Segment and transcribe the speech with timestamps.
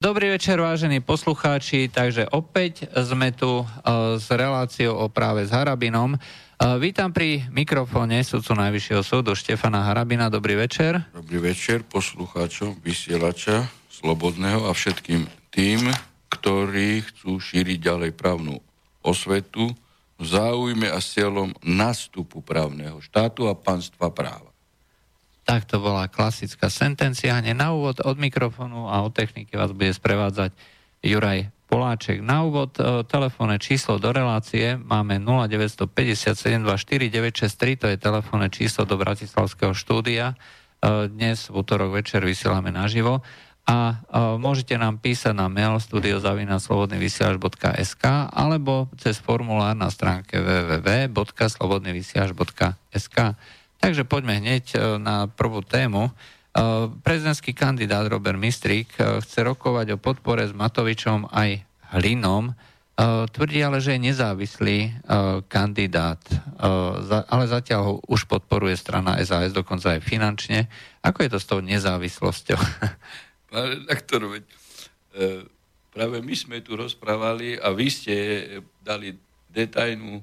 [0.00, 1.92] Dobrý večer, vážení poslucháči.
[1.92, 3.68] Takže opäť sme tu uh,
[4.16, 6.16] s reláciou o práve s Harabinom.
[6.16, 10.32] Uh, vítam pri mikrofóne sudcu Najvyššieho súdu Štefana Harabina.
[10.32, 11.04] Dobrý večer.
[11.12, 15.92] Dobrý večer poslucháčom vysielača Slobodného a všetkým tým,
[16.32, 18.56] ktorí chcú šíriť ďalej právnu
[19.04, 19.68] osvetu
[20.16, 24.49] v záujme a cieľom nastupu právneho štátu a panstva práva.
[25.44, 27.40] Tak to bola klasická sentencia.
[27.40, 30.52] Hneď na úvod od mikrofónu a od techniky vás bude sprevádzať
[31.00, 32.18] Juraj Poláček.
[32.18, 39.70] Na úvod e, telefónne číslo do relácie máme 0957249963, to je telefónne číslo do Bratislavského
[39.70, 40.34] štúdia.
[40.34, 43.22] E, dnes v útorok večer vysielame naživo
[43.70, 53.16] a e, môžete nám písať na mail studiozavinaslobodnyvysielač.sk alebo cez formulár na stránke www.slobodnyvysielač.sk.
[53.80, 56.08] Takže poďme hneď e, na prvú tému.
[56.08, 56.12] E,
[57.00, 61.64] prezidentský kandidát Robert Mistrík e, chce rokovať o podpore s Matovičom aj
[61.96, 62.52] Hlinom.
[63.32, 64.92] Tvrdí ale, že je nezávislý
[65.48, 66.20] kandidát,
[67.32, 70.68] ale zatiaľ ho už podporuje strana SAS, dokonca aj finančne.
[71.00, 72.60] Ako je to s tou nezávislosťou?
[73.50, 74.44] Pán redaktor,
[75.96, 78.14] práve my sme tu rozprávali a vy ste
[78.84, 79.16] dali
[79.48, 80.20] detajnú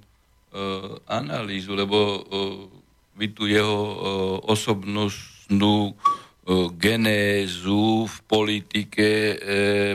[1.10, 1.98] analýzu, lebo
[3.18, 3.96] vy tu jeho uh,
[4.46, 9.38] osobnostnú uh, genézu v politike uh,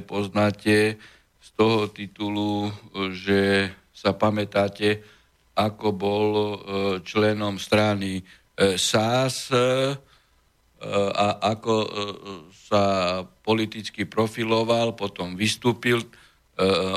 [0.02, 0.98] poznáte
[1.38, 2.74] z toho titulu,
[3.14, 5.04] že sa pamätáte,
[5.54, 6.28] ako bol
[7.04, 8.24] členom strany
[8.56, 9.52] SAS
[11.12, 11.74] a ako
[12.50, 12.84] sa
[13.44, 16.02] politicky profiloval, potom vystúpil,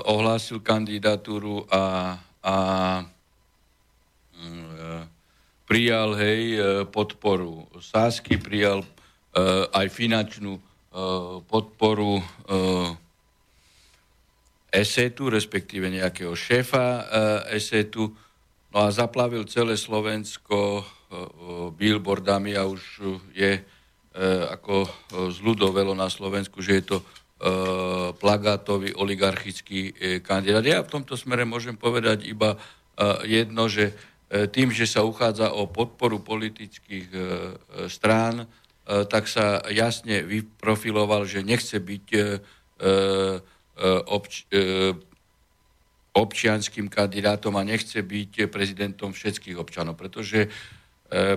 [0.07, 2.57] ohlásil kandidatúru a, a
[5.65, 12.93] prijal hej, e, podporu Sásky, prijal uh, aj finančnú uh, podporu uh,
[14.69, 17.03] esetu, respektíve nejakého šéfa uh,
[17.51, 18.13] esetu,
[18.71, 20.83] no a zaplavil celé Slovensko uh,
[21.73, 22.81] billboardami a už
[23.33, 23.65] je uh,
[24.53, 24.85] ako
[25.33, 30.63] zľudovelo na Slovensku, že je to uh, plagátový oligarchický uh, kandidát.
[30.63, 32.55] Ja v tomto smere môžem povedať iba
[33.27, 33.91] jedno, že
[34.25, 37.23] tým, že sa uchádza o podporu politických e, e,
[37.85, 38.49] strán,
[38.85, 42.05] tak sa jasne vyprofiloval, že nechce byť
[44.05, 44.45] obč-
[46.13, 50.53] občianským kandidátom a nechce byť prezidentom všetkých občanov, pretože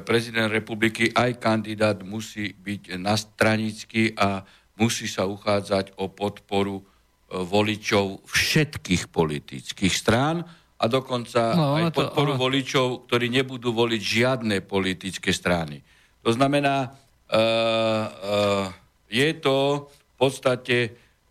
[0.04, 4.44] prezident republiky aj kandidát musí byť nastranický a
[4.76, 6.84] musí sa uchádzať o podporu
[7.32, 10.44] voličov všetkých politických strán
[10.78, 15.82] a dokonca no, aj podporu to, voličov, ktorí nebudú voliť žiadne politické strany.
[16.22, 18.66] To znamená, uh, uh,
[19.10, 20.76] je to v podstate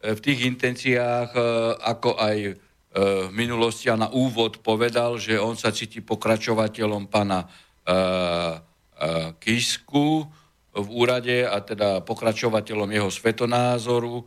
[0.04, 1.44] v tých intenciách, uh,
[1.80, 2.56] ako aj uh,
[3.28, 8.60] v minulosti a na úvod povedal, že on sa cíti pokračovateľom pana uh,
[9.38, 10.26] Kisku
[10.74, 14.26] v úrade a teda pokračovateľom jeho svetonázoru,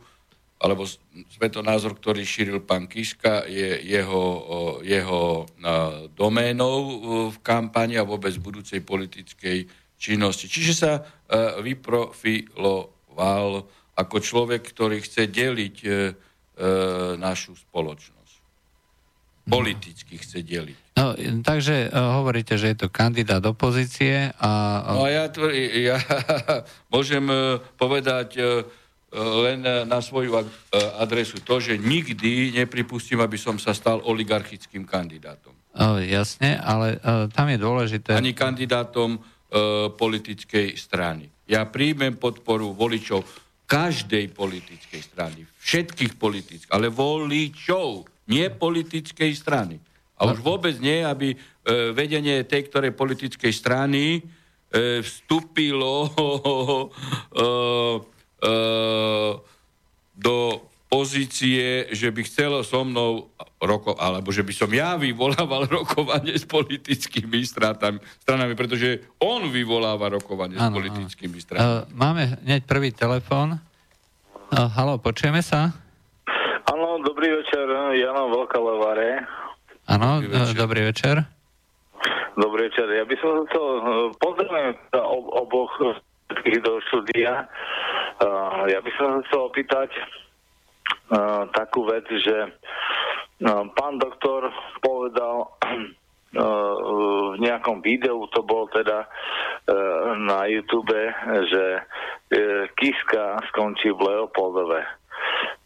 [0.61, 0.85] alebo
[1.33, 4.25] svetonázor, ktorý šíril pán Kiska, je jeho,
[4.85, 5.49] jeho
[6.13, 6.77] doménou
[7.33, 9.65] v kampani a vôbec budúcej politickej
[10.01, 10.49] činnosti.
[10.49, 11.01] Čiže sa e,
[11.61, 15.93] vyprofiloval ako človek, ktorý chce deliť e, e,
[17.21, 18.33] našu spoločnosť.
[19.45, 20.77] Politicky chce deliť.
[20.91, 24.51] No, takže uh, hovoríte, že je to kandidát opozície a...
[24.85, 24.93] Uh...
[24.93, 25.25] No a ja,
[25.73, 25.97] ja
[26.93, 28.61] môžem uh, povedať uh,
[29.15, 29.59] len
[29.91, 30.39] na svoju
[30.99, 35.51] adresu to, že nikdy nepripustím, aby som sa stal oligarchickým kandidátom.
[35.71, 38.15] O, jasne, ale o, tam je dôležité...
[38.15, 39.21] Ani kandidátom o,
[39.95, 41.31] politickej strany.
[41.47, 43.23] Ja príjmem podporu voličov
[43.71, 49.79] každej politickej strany, všetkých politických, ale voličov, nie politickej strany.
[50.19, 51.37] A už vôbec nie, aby e,
[51.95, 56.85] vedenie tej ktorej politickej strany e, vstúpilo e,
[60.17, 60.35] do
[60.91, 63.31] pozície, že by chcelo so mnou
[63.63, 70.11] roko, alebo že by som ja vyvolával rokovanie s politickými strátami, stranami, pretože on vyvoláva
[70.11, 71.43] rokovanie ano, s politickými ano.
[71.47, 71.63] stranami.
[71.63, 73.55] Uh, máme hneď prvý telefón.
[74.51, 75.71] Uh, halo, počujeme sa?
[76.67, 77.63] Áno, dobrý večer,
[77.95, 79.23] Jano Veľká Levare.
[79.87, 80.59] Áno, dobrý večer.
[80.59, 81.15] dobrý večer.
[82.31, 83.65] Dobrý večer, ja by som chcel
[84.19, 84.75] pozrieť
[85.39, 85.71] oboch
[86.31, 87.51] všetkých do štúdia.
[88.23, 89.91] Uh, ja by som chcel opýtať
[91.11, 94.47] uh, takú vec, že uh, pán doktor
[94.79, 95.51] povedal
[96.31, 99.03] v nejakom videu, to bolo teda
[100.15, 100.95] na YouTube,
[101.51, 101.83] že
[102.79, 104.79] Kiska skončí v Leopoldove.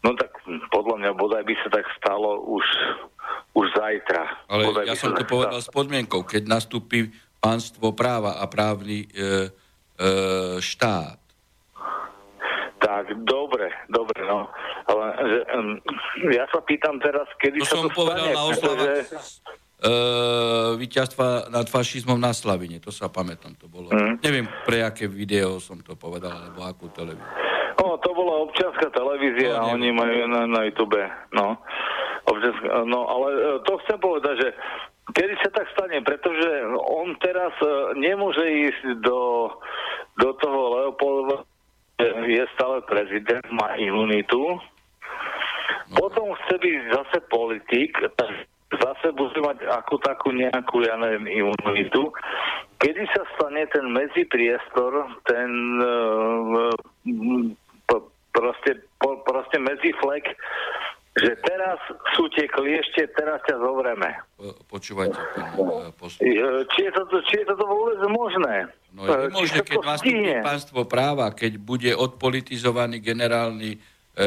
[0.02, 0.34] No tak
[0.74, 2.66] podľa mňa bodaj by sa tak stalo už,
[3.54, 4.26] už zajtra.
[4.50, 9.06] Ale bodaj ja som to povedal s podmienkou, keď nastúpi pánstvo práva a právny e,
[9.06, 9.65] e,
[10.60, 11.18] štát.
[12.76, 14.46] Tak, dobre, dobre, no.
[14.86, 15.74] Ale že, um,
[16.30, 19.40] ja sa pýtam teraz, kedy to sa som to povedal stane, na oslava pretože-
[19.76, 19.92] e,
[20.76, 23.90] víťazstva nad fašizmom na Slavine, to sa pamätám, to bolo.
[23.90, 24.20] Mm.
[24.20, 27.26] Neviem, pre aké video som to povedal, alebo akú televíziu.
[27.80, 31.00] No, to bola občianská televízia No, a oni majú na, na YouTube.
[31.32, 31.60] No.
[32.28, 34.48] Občianská, no, ale e, to chcem povedať, že
[35.16, 39.50] kedy sa tak stane, pretože on teraz e, nemôže ísť do,
[40.16, 41.44] do toho Leopoldova,
[42.28, 44.60] je stále prezident, má imunitu.
[45.96, 47.96] Potom chce byť zase politik,
[48.68, 52.12] zase bude mať ako takú nejakú, ja neviem, imunitu.
[52.76, 56.74] Kedy sa stane ten medzipriestor, ten uh,
[58.36, 60.36] proste, po, proste medziflek,
[61.16, 61.80] že teraz
[62.12, 64.20] sú tie kliešte, teraz ťa zovrieme.
[64.36, 66.20] Po- Počúvajte, pán e, posluch.
[66.20, 66.32] E,
[66.70, 68.68] Či je, to, či je toto vôbec možné?
[68.92, 73.78] No je E, možné, keď nastúpi pánstvo práva, keď bude odpolitizovaný generálny e,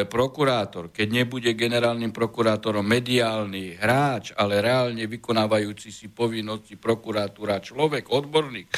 [0.03, 8.65] prokurátor, keď nebude generálnym prokurátorom mediálny hráč, ale reálne vykonávajúci si povinnosti prokuratúra človek, odborník,
[8.65, 8.77] e,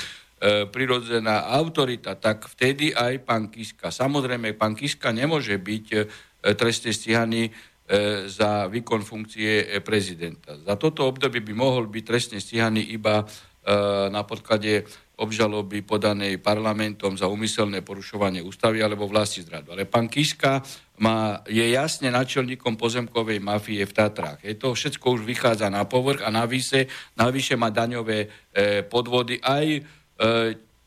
[0.68, 3.88] prirodzená autorita, tak vtedy aj pán Kiska.
[3.88, 6.00] Samozrejme, pán Kiska nemôže byť e,
[6.52, 7.54] trestne stíhaný
[8.32, 10.56] za výkon funkcie e, prezidenta.
[10.56, 13.26] Za toto obdobie by mohol byť trestne stíhaný iba e,
[14.08, 14.88] na podklade
[15.22, 19.76] obžaloby podanej parlamentom za umyselné porušovanie ústavy alebo vlasti zradu.
[19.76, 20.66] Ale pán Kiska
[20.98, 24.42] má, je jasne načelníkom pozemkovej mafie v Tatrách.
[24.42, 26.90] Je to všetko už vychádza na povrch a navyše,
[27.20, 28.28] navyše má daňové e,
[28.88, 29.82] podvody aj, e,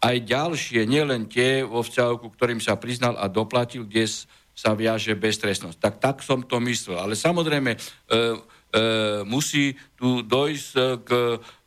[0.02, 4.08] aj ďalšie, nielen tie vo vzťahu, ktorým sa priznal a doplatil, kde
[4.54, 5.78] sa viaže beztrestnosť.
[5.82, 7.02] Tak tak som to myslel.
[7.02, 8.22] Ale samozrejme, e, e,
[9.26, 11.10] musí tu dojsť e, k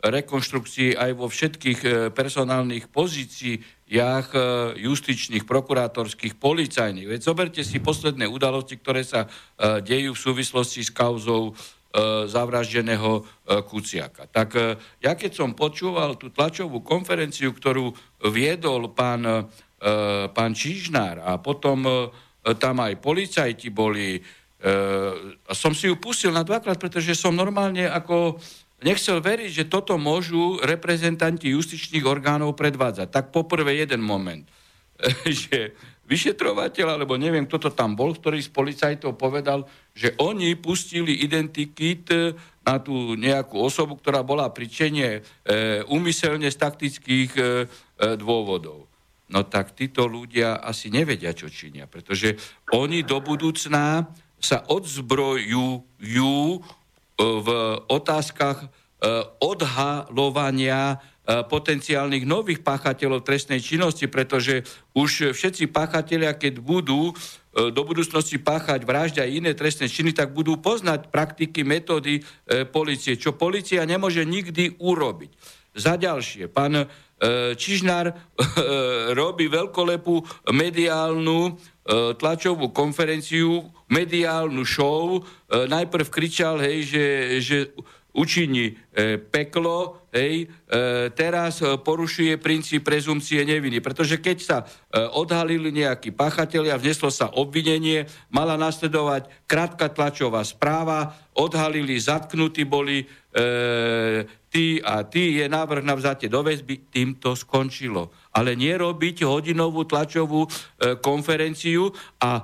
[0.08, 4.40] rekonštrukcii aj vo všetkých e, personálnych pozíciách e,
[4.88, 7.12] justičných, prokurátorských, policajných.
[7.12, 11.54] Veď zoberte si posledné udalosti, ktoré sa e, dejú v súvislosti s kauzou e,
[12.32, 14.28] zavraždeného Kuciaka.
[14.28, 14.60] Tak
[15.00, 17.96] ja keď som počúval tú tlačovú konferenciu, ktorú
[18.28, 19.48] viedol pán,
[20.36, 22.12] pán Čižnár a potom
[22.56, 24.22] tam aj policajti boli, e,
[25.52, 28.40] som si ju pustil na dvakrát, pretože som normálne ako
[28.86, 33.10] nechcel veriť, že toto môžu reprezentanti justičných orgánov predvádzať.
[33.10, 34.46] Tak poprvé jeden moment,
[35.28, 35.76] že
[36.08, 42.08] vyšetrovateľ, alebo neviem, kto to tam bol, ktorý z policajtov povedal, že oni pustili identikit
[42.16, 42.32] e,
[42.64, 45.20] na tú nejakú osobu, ktorá bola pri čene e,
[45.88, 47.46] úmyselne z taktických e, e,
[48.16, 48.87] dôvodov.
[49.28, 52.40] No tak títo ľudia asi nevedia, čo činia, pretože
[52.72, 54.08] oni do budúcna
[54.40, 56.60] sa odzbrojujú e,
[57.20, 57.48] v
[57.92, 58.68] otázkach e,
[59.44, 60.96] odhalovania e,
[61.44, 64.64] potenciálnych nových páchateľov trestnej činnosti, pretože
[64.96, 67.12] už všetci páchatelia, keď budú
[67.58, 73.18] do budúcnosti páchať vraždy a iné trestné činy, tak budú poznať praktiky, metódy e, policie,
[73.18, 75.32] čo policia nemôže nikdy urobiť.
[75.78, 76.86] Za ďalšie, pán e,
[77.54, 78.14] Čižnár e,
[79.14, 81.52] robí veľkolepú mediálnu e,
[82.18, 85.22] tlačovú konferenciu, mediálnu show.
[85.48, 87.06] Najprv kričal, hej, že,
[87.40, 87.58] že
[88.12, 88.76] učiní
[89.32, 90.52] peklo, hej,
[91.16, 93.80] teraz porušuje princíp prezumcie neviny.
[93.80, 94.58] Pretože keď sa
[95.16, 103.08] odhalili nejakí páchatelia, vzneslo sa obvinenie, mala nasledovať krátka tlačová správa, odhalili, zatknutí boli
[104.58, 108.10] e, tí a tí, je návrh na vzatie do väzby, tým to skončilo.
[108.34, 110.50] Ale nie robiť hodinovú tlačovú e,
[110.98, 112.42] konferenciu a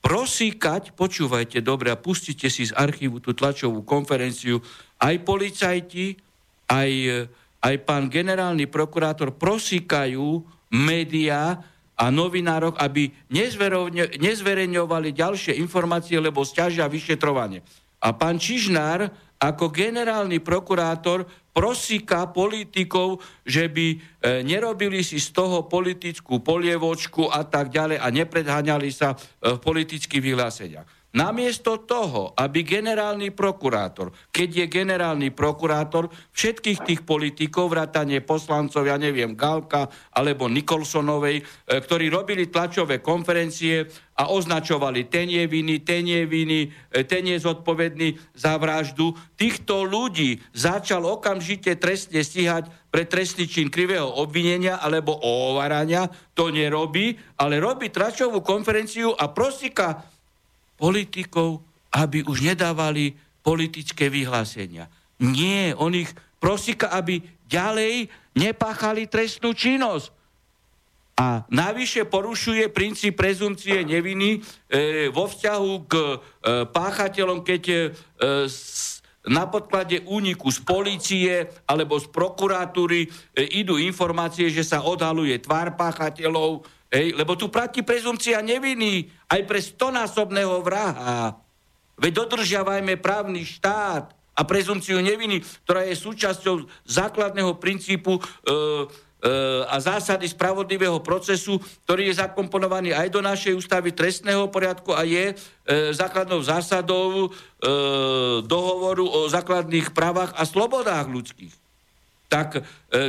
[0.00, 4.58] prosíkať, počúvajte dobre a pustite si z archívu tú tlačovú konferenciu,
[4.98, 6.16] aj policajti,
[6.66, 6.90] aj,
[7.62, 10.42] aj pán generálny prokurátor prosíkajú
[10.74, 11.60] médiá
[11.94, 17.62] a novinárok, aby nezverejňo- nezverejňovali ďalšie informácie, lebo stiažia vyšetrovanie.
[18.02, 19.06] A pán Čižnár
[19.42, 23.96] ako generálny prokurátor prosíka politikov, že by e,
[24.46, 29.16] nerobili si z toho politickú polievočku a tak ďalej a nepredháňali sa e,
[29.52, 31.01] v politických vyhláseniach.
[31.12, 38.96] Namiesto toho, aby generálny prokurátor, keď je generálny prokurátor, všetkých tých politikov, vrátanie poslancov, ja
[38.96, 43.84] neviem, Galka alebo Nikolsonovej, e, ktorí robili tlačové konferencie
[44.16, 49.12] a označovali ten je viny, ten je viny, e, ten je zodpovedný za vraždu.
[49.36, 56.08] Týchto ľudí začal okamžite trestne stíhať pre trestný čin krivého obvinenia alebo ohovarania.
[56.36, 60.11] To nerobí, ale robí tlačovú konferenciu a prosíka
[60.82, 61.62] politikov,
[61.94, 63.14] aby už nedávali
[63.46, 64.90] politické vyhlásenia.
[65.22, 66.10] Nie, on ich
[66.42, 70.10] prosíka, aby ďalej nepáchali trestnú činnosť.
[71.22, 76.16] A navyše porušuje princíp prezumcie neviny e, vo vzťahu k e,
[76.72, 77.78] páchateľom, keď e,
[78.48, 78.98] s,
[79.28, 83.08] na podklade úniku z policie alebo z prokuratúry e,
[83.60, 89.64] idú informácie, že sa odhaluje tvár páchateľov, Ej, lebo tu platí prezumcia neviny aj pre
[89.64, 91.40] stonásobného vraha.
[91.96, 98.56] Veď dodržiavajme právny štát a prezumciu neviny, ktorá je súčasťou základného princípu e, e,
[99.64, 101.56] a zásady spravodlivého procesu,
[101.88, 105.34] ktorý je zakomponovaný aj do našej ústavy trestného poriadku a je e,
[105.96, 107.30] základnou zásadou e,
[108.44, 111.61] dohovoru o základných právach a slobodách ľudských
[112.32, 112.60] tak e,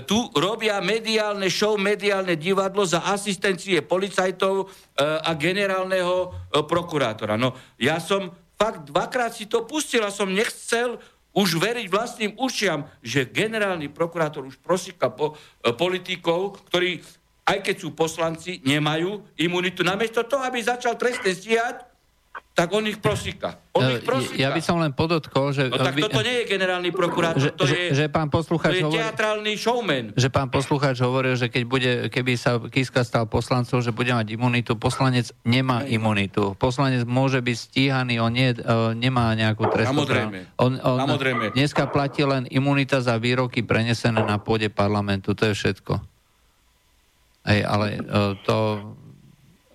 [0.04, 4.66] tu robia mediálne show, mediálne divadlo za asistencie policajtov e,
[5.00, 7.40] a generálneho e, prokurátora.
[7.40, 11.00] No ja som fakt dvakrát si to pustil a som nechcel
[11.32, 17.00] už veriť vlastným ušiam, že generálny prokurátor už prosíka po, e, politikov, ktorí
[17.44, 19.84] aj keď sú poslanci, nemajú imunitu.
[19.84, 21.93] Namiesto toho, aby začal trestne stíhať,
[22.54, 23.58] tak on ich prosíka.
[23.74, 24.38] On ich prosíka.
[24.38, 25.74] Ja by som len podotkol, že...
[25.74, 29.58] No tak toto nie je generálny prokurátor, že, to, je, že pán to je teatrálny
[29.58, 30.14] showman.
[30.14, 34.38] Že pán poslucháč hovoril, že keď bude, keby sa Kiska stal poslancom, že bude mať
[34.38, 36.54] imunitu, poslanec nemá imunitu.
[36.54, 40.06] Poslanec môže byť stíhaný, on nie, uh, nemá nejakú trestnú
[40.62, 41.58] On, on, Samozrejme.
[41.58, 45.98] Dneska platí len imunita za výroky prenesené na pôde parlamentu, to je všetko.
[47.50, 48.58] Hej, ale uh, to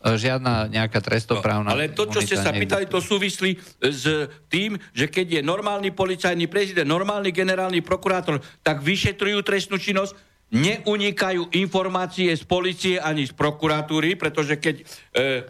[0.04, 1.70] žiadna nejaká trestoprávna...
[1.70, 4.06] No, ale to, čo ste sa pýtali, to súvislí s
[4.46, 11.52] tým, že keď je normálny policajný prezident, normálny generálny prokurátor, tak vyšetrujú trestnú činnosť, neunikajú
[11.52, 14.84] informácie z policie ani z prokuratúry, pretože keď e,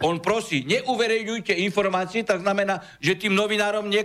[0.03, 4.03] on prosí, neuverejňujte informácie, tak znamená, že tým novinárom ne,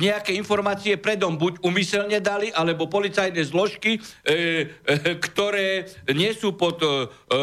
[0.00, 6.80] nejaké informácie predom buď umyselne dali, alebo policajné zložky, e, e, ktoré nie sú pod
[6.80, 6.88] e,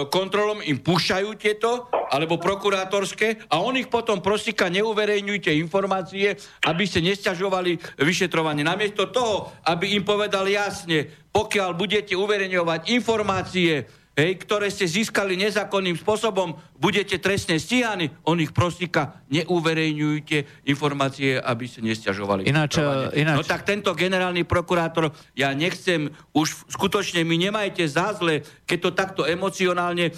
[0.10, 6.34] kontrolom, im púšajú tieto, alebo prokurátorské, a on ich potom prosíka, neuverejňujte informácie,
[6.66, 8.66] aby ste nesťažovali vyšetrovanie.
[8.66, 13.86] Namiesto toho, aby im povedal jasne, pokiaľ budete uverejňovať informácie,
[14.17, 21.70] hej, ktoré ste získali nezákonným spôsobom, budete trestne stíhaní, on ich prosíka, neuverejňujte informácie, aby
[21.70, 22.50] ste nestiažovali.
[22.50, 22.82] Ináč,
[23.13, 23.38] ináč...
[23.38, 29.22] No tak tento generálny prokurátor, ja nechcem, už skutočne mi nemajte zázle, keď to takto
[29.29, 30.12] emocionálne e,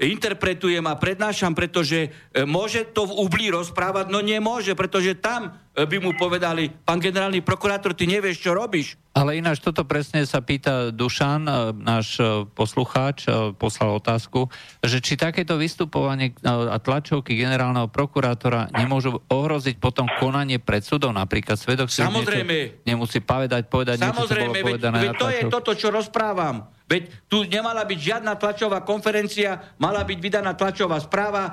[0.00, 5.96] interpretujem a prednášam, pretože e, môže to v Ubli rozprávať, no nemôže, pretože tam by
[6.04, 9.00] mu povedali, pán generálny prokurátor, ty nevieš, čo robíš.
[9.12, 12.16] Ale ináč toto presne sa pýta Dušan, e, náš
[12.56, 14.48] poslucháč, poslal otázku,
[14.80, 21.60] že či takéto vystupovanie a tlačovky generálneho prokurátora nemôžu ohroziť potom konanie pred súdom, napríklad
[21.60, 22.84] svedok si Samozrejme.
[22.88, 26.68] nemusí povedať, povedať Samozrejme, niečo, čo bolo povedané veď, veď to je toto, čo rozprávam.
[26.92, 31.52] Veď tu nemala byť žiadna tlačová konferencia, mala byť vydaná tlačová správa, e,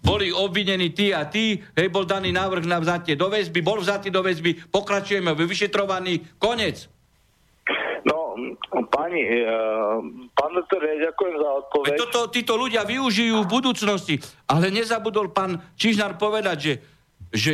[0.00, 4.08] boli obvinení tí a tí, hej, bol daný návrh na vzatie do väzby, bol vzatý
[4.08, 6.88] do väzby, pokračujeme v vyšetrovaní, konec.
[8.08, 8.32] No,
[8.88, 9.44] pani, e,
[10.32, 11.92] pán doktor, ja ďakujem za odpoveď.
[11.92, 14.16] Veď toto títo ľudia využijú v budúcnosti,
[14.48, 16.74] ale nezabudol pán Čižnár povedať, že,
[17.36, 17.52] že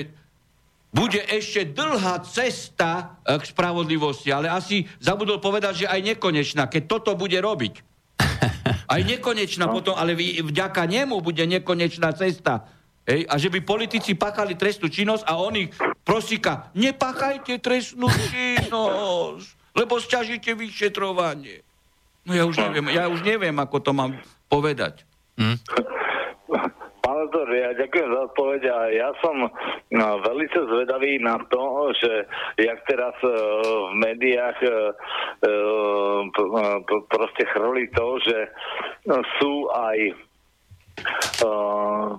[0.99, 6.83] bude ešte dlhá cesta eh, k spravodlivosti, ale asi zabudol povedať, že aj nekonečná, keď
[6.91, 7.87] toto bude robiť.
[8.89, 9.73] Aj nekonečná no.
[9.77, 12.65] potom, ale vďaka nemu bude nekonečná cesta.
[13.05, 15.73] Ej, a že by politici pakali trestnú činnosť a on ich
[16.05, 21.65] prosíka, nepáchajte trestnú činnosť, lebo sťažíte vyšetrovanie.
[22.29, 24.13] No ja už neviem, ja už neviem, ako to mám
[24.49, 25.05] povedať.
[25.37, 25.57] Hmm.
[27.19, 29.37] Doktor, ja ďakujem za odpoveď a ja som
[29.91, 32.13] no, veľmi zvedavý na to, že
[32.63, 33.33] jak teraz uh,
[33.91, 34.95] v médiách uh,
[35.43, 36.23] uh,
[37.11, 38.39] proste chrli to, že
[39.43, 39.99] sú aj
[41.39, 42.19] Uh,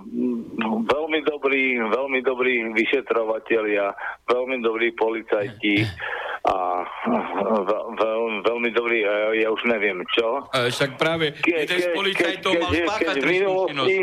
[0.88, 3.92] veľmi dobrí, veľmi dobrí vyšetrovatelia,
[4.24, 5.84] veľmi dobrí policajti
[6.48, 7.60] a veľ,
[8.00, 9.04] veľ, veľmi dobrý,
[9.36, 10.48] ja už neviem čo.
[10.56, 13.98] A však práve ke, jeden z policajtov mal spáchať trestnú činnosť.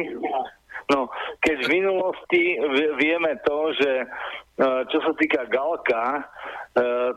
[0.88, 1.12] No,
[1.44, 2.44] keď v minulosti
[2.96, 4.06] vieme to, že e,
[4.88, 6.22] čo sa týka Galka, e,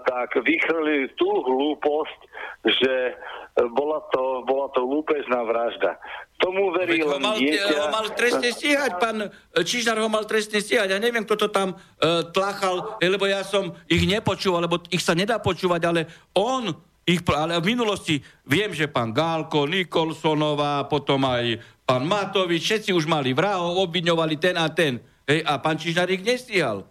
[0.03, 2.21] tak vychrli tú hlúposť,
[2.67, 3.15] že
[3.71, 5.99] bola to, bola to lúpežná vražda.
[6.41, 7.77] Tomu verí Veď len ho mal, dieťa.
[7.77, 9.17] ho mal trestne stíhať, pán
[9.53, 10.89] Čižnár ho mal trestne stíhať.
[10.89, 15.13] Ja neviem, kto to tam uh, tlachal, lebo ja som ich nepočúval, lebo ich sa
[15.13, 16.01] nedá počúvať, ale
[16.33, 16.73] on
[17.05, 21.59] ich, ale v minulosti viem, že pán Gálko, Nikolsonová, potom aj
[21.91, 25.03] pán Matovič, všetci už mali vrahov, obviňovali ten a ten.
[25.27, 26.87] hej, a pán Čižnár ich nestíhal.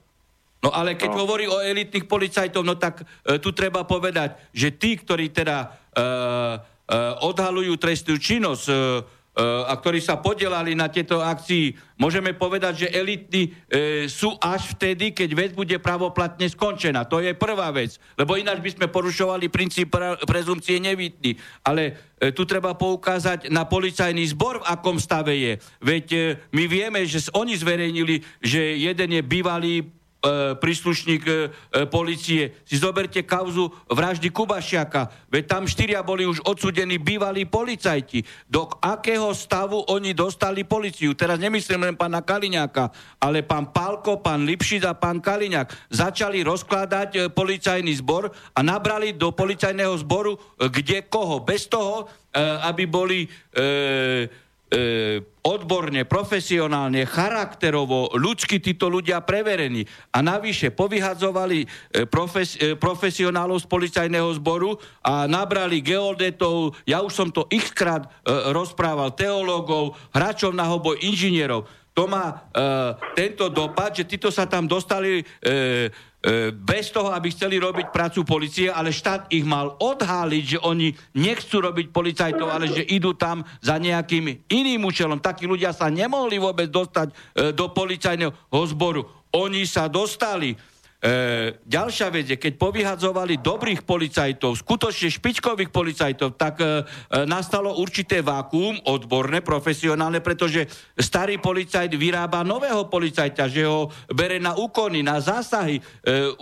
[0.60, 1.24] No ale keď no.
[1.24, 5.68] hovorí o elitných policajtov, no tak e, tu treba povedať, že tí, ktorí teda e,
[5.96, 6.06] e,
[7.24, 8.75] odhalujú trestnú činnosť, e,
[9.39, 13.50] a ktorí sa podielali na tieto akcii, môžeme povedať, že elitní e,
[14.12, 17.08] sú až vtedy, keď vec bude pravoplatne skončená.
[17.08, 19.96] To je prvá vec, lebo ináč by sme porušovali princíp
[20.27, 21.39] prezumcie nevytný.
[21.63, 25.53] Ale e, tu treba poukázať na policajný zbor, v akom stave je.
[25.84, 26.19] Veď e,
[26.51, 29.99] my vieme, že oni zverejnili, že jeden je bývalý e,
[30.59, 31.39] príslušník e, e,
[31.88, 32.59] policie.
[32.67, 35.31] Si zoberte kauzu vraždy Kubašiaka.
[35.31, 38.27] Veď tam štyria boli už odsudení bývalí policajti.
[38.51, 41.15] Do akého stavu oni dostali policiu?
[41.15, 42.91] Teraz nemyslím len pána Kaliňáka,
[43.23, 49.15] ale pán Pálko, pán Lipšic a pán Kaliňák začali rozkladať e, policajný zbor a nabrali
[49.15, 51.39] do policajného zboru e, kde koho.
[51.47, 53.19] Bez toho, e, aby boli...
[54.69, 59.81] E, odborne, profesionálne, charakterovo, ľudsky títo ľudia preverení.
[60.13, 61.67] A navyše povyhadzovali e,
[62.05, 68.09] profes, e, profesionálov z policajného zboru a nabrali geodetov, ja už som to xkrát e,
[68.53, 71.65] rozprával, teológov, hráčov na hoboj, inžinierov.
[72.00, 72.36] To má e,
[73.12, 75.24] tento dopad, že títo sa tam dostali e,
[76.20, 80.91] E, bez toho, aby chceli robiť prácu policie, ale štát ich mal odháliť, že oni
[81.15, 85.24] nechcú robiť policajtov, ale že idú tam za nejakým iným účelom.
[85.24, 87.15] Takí ľudia sa nemohli vôbec dostať e,
[87.56, 88.36] do policajného
[88.68, 89.08] zboru.
[89.32, 90.60] Oni sa dostali.
[91.00, 96.70] E, ďalšia vec je, keď povyhadzovali dobrých policajtov, skutočne špičkových policajtov, tak e, e,
[97.24, 100.68] nastalo určité vákuum, odborné, profesionálne, pretože
[101.00, 105.84] starý policajt vyrába nového policajta, že ho bere na úkony, na zásahy, e,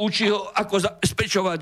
[0.01, 1.59] učí ho, ako zabezpečovať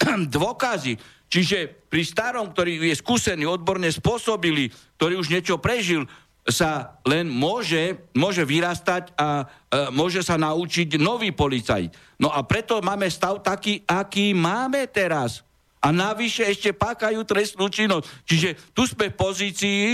[0.40, 0.96] dôkazy.
[1.28, 6.08] Čiže pri starom, ktorý je skúsený, odborne spôsobili, ktorý už niečo prežil,
[6.48, 11.92] sa len môže, môže vyrastať a e, môže sa naučiť nový policajt.
[12.16, 15.44] No a preto máme stav taký, aký máme teraz.
[15.80, 18.04] A navyše ešte pákajú trestnú činnosť.
[18.28, 19.84] Čiže tu sme v pozícii,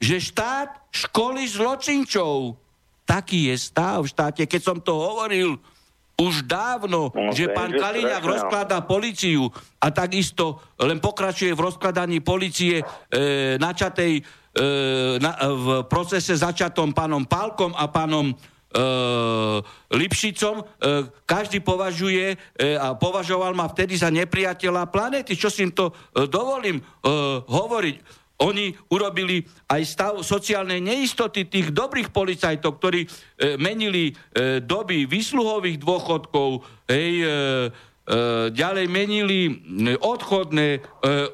[0.00, 2.56] že štát školy zločinčov.
[3.04, 4.42] Taký je stav v štáte.
[4.48, 5.60] Keď som to hovoril
[6.14, 9.50] už dávno, no, že pán Kaliňák rozkladá policiu
[9.82, 12.84] a takisto len pokračuje v rozkladaní policie e,
[13.58, 14.22] načatej
[15.18, 18.34] na, v procese začatom pánom Pálkom a pánom e,
[19.94, 20.64] Lipšicom, e,
[21.22, 22.36] každý považuje e,
[22.74, 25.38] a považoval ma vtedy za nepriateľa planety.
[25.38, 26.82] Čo si im to e, dovolím e,
[27.46, 28.22] hovoriť?
[28.42, 33.08] Oni urobili aj stav sociálnej neistoty tých dobrých policajtov, ktorí e,
[33.62, 37.93] menili e, doby výsluhových dôchodkov, hej, e, E,
[38.52, 39.64] ďalej menili
[39.96, 40.80] odchodné, e,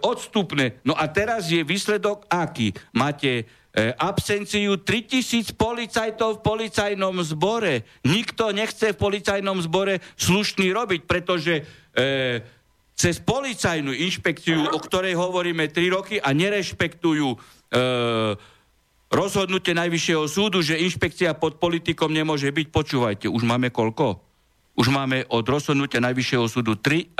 [0.06, 0.78] odstupné.
[0.86, 2.70] No a teraz je výsledok aký?
[2.94, 3.42] Máte
[3.74, 7.82] e, absenciu 3000 policajtov v policajnom zbore.
[8.06, 11.66] Nikto nechce v policajnom zbore slušný robiť, pretože
[12.94, 17.34] cez policajnú inšpekciu, o ktorej hovoríme 3 roky a nerešpektujú
[19.10, 24.29] rozhodnutie Najvyššieho súdu, že inšpekcia pod politikom nemôže byť, počúvajte, už máme koľko?
[24.80, 27.12] Už máme od rozhodnutia Najvyššieho súdu 3,5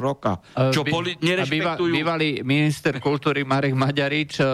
[0.00, 0.40] roka.
[0.72, 1.92] Čo poli- nerešpektujú...
[1.92, 4.48] Bývalý minister kultúry Marek Maďarič, e, e,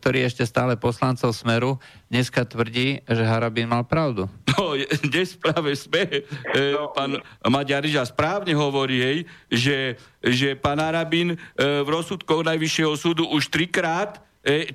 [0.00, 1.76] ktorý je ešte stále poslancov Smeru,
[2.08, 4.32] dneska tvrdí, že Harabin mal pravdu.
[4.60, 6.92] No, dnes práve sme, e, no.
[6.92, 9.78] pán Maďarič a správne hovorí, hej, že,
[10.20, 14.20] že pán Harabin v rozsudkoch Najvyššieho súdu už trikrát,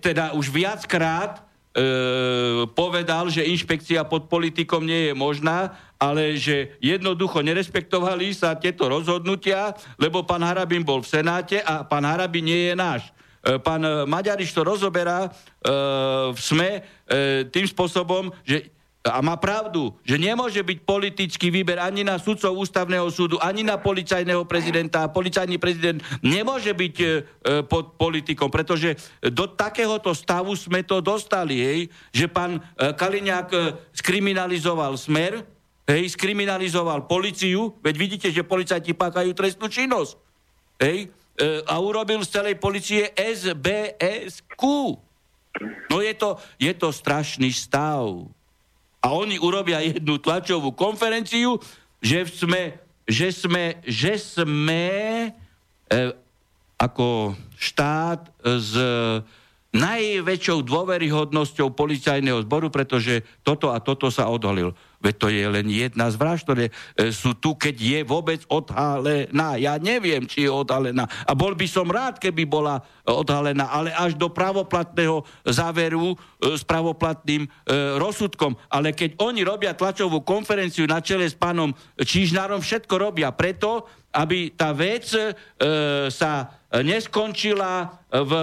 [0.01, 1.44] teda už viackrát e,
[2.71, 9.75] povedal, že inšpekcia pod politikom nie je možná, ale že jednoducho nerespektovali sa tieto rozhodnutia,
[9.99, 13.11] lebo pán Harabin bol v Senáte a pán Harabin nie je náš.
[13.45, 15.29] E, pán Maďariš to rozoberá e,
[16.33, 16.81] v SME e,
[17.53, 18.74] tým spôsobom, že
[19.05, 23.77] a má pravdu, že nemôže byť politický výber ani na sudcov ústavného súdu, ani na
[23.77, 25.05] policajného prezidenta.
[25.13, 27.07] Policajný prezident nemôže byť e,
[27.69, 32.59] pod politikom, pretože do takéhoto stavu sme to dostali, hej, že pán e,
[32.97, 33.59] Kaliňák e,
[33.93, 35.45] skriminalizoval smer,
[35.85, 40.17] hej, skriminalizoval policiu, veď vidíte, že policajti pákajú trestnú činnosť,
[40.81, 44.61] hej, e, a urobil z celej policie SBSQ.
[45.93, 48.33] No je to, je to strašný stav
[49.05, 51.61] a oni urobia jednu tlačovú konferenciu,
[52.01, 52.73] že sme,
[53.05, 54.89] že sme, že sme
[55.29, 55.99] e,
[56.81, 58.73] ako štát z
[59.75, 64.71] najväčšou dôveryhodnosťou policajného zboru, pretože toto a toto sa odhalil.
[65.03, 69.59] Veď to je len jedna z vražd, ktoré e, sú tu, keď je vôbec odhalená.
[69.59, 71.05] Ja neviem, či je odhalená.
[71.27, 76.65] A bol by som rád, keby bola odhalená, ale až do pravoplatného záveru e, s
[76.65, 77.49] pravoplatným e,
[78.01, 78.57] rozsudkom.
[78.71, 81.69] Ale keď oni robia tlačovú konferenciu na čele s pánom
[82.01, 83.85] Čížnarom, všetko robia preto,
[84.15, 85.35] aby tá vec e,
[86.09, 88.33] sa neskončila v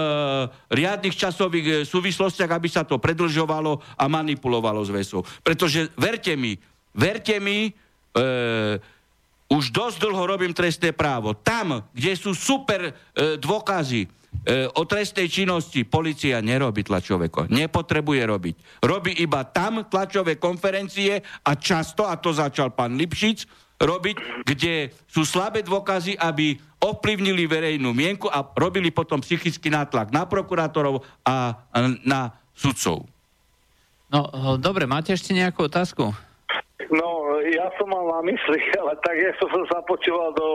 [0.73, 5.21] riadnych časových e, súvislostiach, aby sa to predlžovalo a manipulovalo s vesou.
[5.45, 6.57] Pretože verte mi,
[6.93, 7.71] verte mi, e,
[9.53, 11.37] už dosť dlho robím trestné právo.
[11.37, 12.91] Tam, kde sú super e,
[13.37, 14.07] dôkazy e,
[14.73, 18.55] o trestnej činnosti, policia nerobí tlačové Nepotrebuje robiť.
[18.81, 23.45] Robí iba tam tlačové konferencie a často, a to začal pán Lipšic,
[23.79, 30.27] robiť, kde sú slabé dôkazy, aby ovplyvnili verejnú mienku a robili potom psychický nátlak na
[30.27, 31.63] prokurátorov a
[32.03, 33.07] na sudcov.
[34.13, 34.29] No,
[34.61, 36.13] dobre, máte ešte nejakú otázku?
[36.93, 37.07] No,
[37.41, 40.47] ja som mal na mysli, ale tak ja som sa započúval do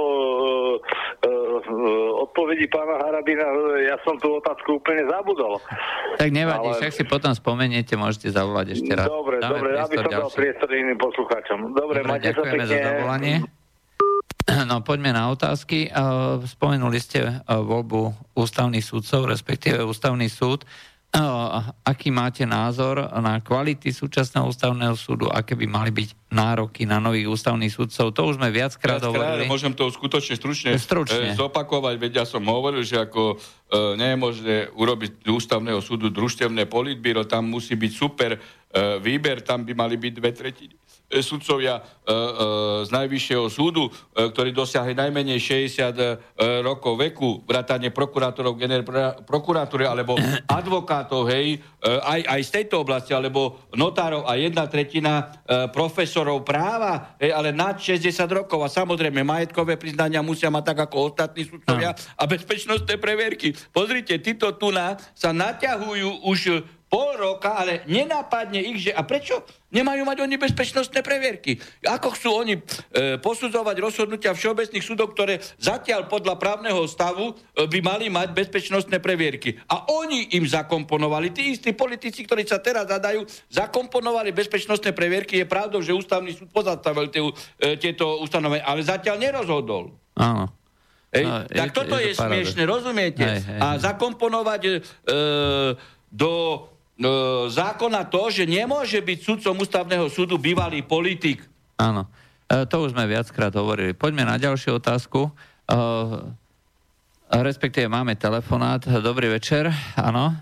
[1.26, 3.46] uh, uh, odpovedí pána Harabina,
[3.82, 5.58] ja som tú otázku úplne zabudol.
[6.20, 6.78] Tak nevadí, ale...
[6.78, 9.10] však si potom spomeniete, môžete zavolať ešte raz.
[9.10, 11.58] Dobre, Dáme dobre, aby som dal priestor iným poslucháčom.
[11.74, 12.64] Dobre, dobre máte sa pekne.
[12.66, 13.36] za zavolanie.
[14.48, 15.92] No poďme na otázky.
[16.48, 20.64] Spomenuli ste voľbu ústavných súdcov, respektíve ústavný súd
[21.84, 27.32] aký máte názor na kvality súčasného ústavného súdu, aké by mali byť nároky na nových
[27.32, 28.12] ústavných súdcov.
[28.12, 29.48] To už sme viackrát, viackrát hovorili.
[29.48, 31.32] Môžem to skutočne stručne, stručne.
[31.32, 36.12] E, zopakovať, veď ja som hovoril, že ako e, nie je možné urobiť ústavného súdu
[36.12, 38.38] družstevné politbíro, tam musí byť super e,
[39.00, 42.14] výber, tam by mali byť dve tretiny E, sudcovia e, e,
[42.86, 48.54] z Najvyššieho súdu, ktorí dosiahli najmenej 60 rokov veku, vrátane prokurátorov,
[49.26, 50.14] prokuratúry alebo
[50.60, 55.42] advokátov, hej, aj, aj z tejto oblasti, alebo notárov a jedna tretina
[55.74, 58.62] profesorov práva, hej, ale nad 60 rokov.
[58.62, 63.56] A samozrejme, majetkové priznania musia mať tak ako ostatní sudcovia a bezpečnostné previerky.
[63.72, 64.68] Pozrite, títo tu
[65.16, 66.38] sa naťahujú už
[66.88, 71.60] pol roka, ale nenápadne ich, že a prečo nemajú mať oni bezpečnostné previerky?
[71.84, 72.62] Ako chcú oni e,
[73.20, 79.60] posudzovať rozhodnutia všeobecných súdov, ktoré zatiaľ podľa právneho stavu e, by mali mať bezpečnostné previerky.
[79.68, 85.44] A oni im zakomponovali, tí istí politici, ktorí sa teraz zadajú, zakomponovali bezpečnostné previerky.
[85.44, 87.22] Je pravdou, že ústavný súd pozastavil tie,
[87.60, 89.92] e, tieto ustanovenia, ale zatiaľ nerozhodol.
[90.16, 90.58] Áno.
[91.08, 93.24] Ej, no, tak je, toto je, je smiešne, rozumiete?
[93.24, 94.72] Hej, hej, a zakomponovať e,
[96.12, 96.32] do
[97.48, 101.46] zákona to, že nemôže byť sudcom ústavného súdu bývalý politik.
[101.78, 102.10] Áno,
[102.50, 103.94] e, to už sme viackrát hovorili.
[103.94, 105.30] Poďme na ďalšiu otázku.
[105.30, 105.32] E,
[107.30, 108.82] respektíve máme telefonát.
[108.82, 110.34] Dobrý večer, áno.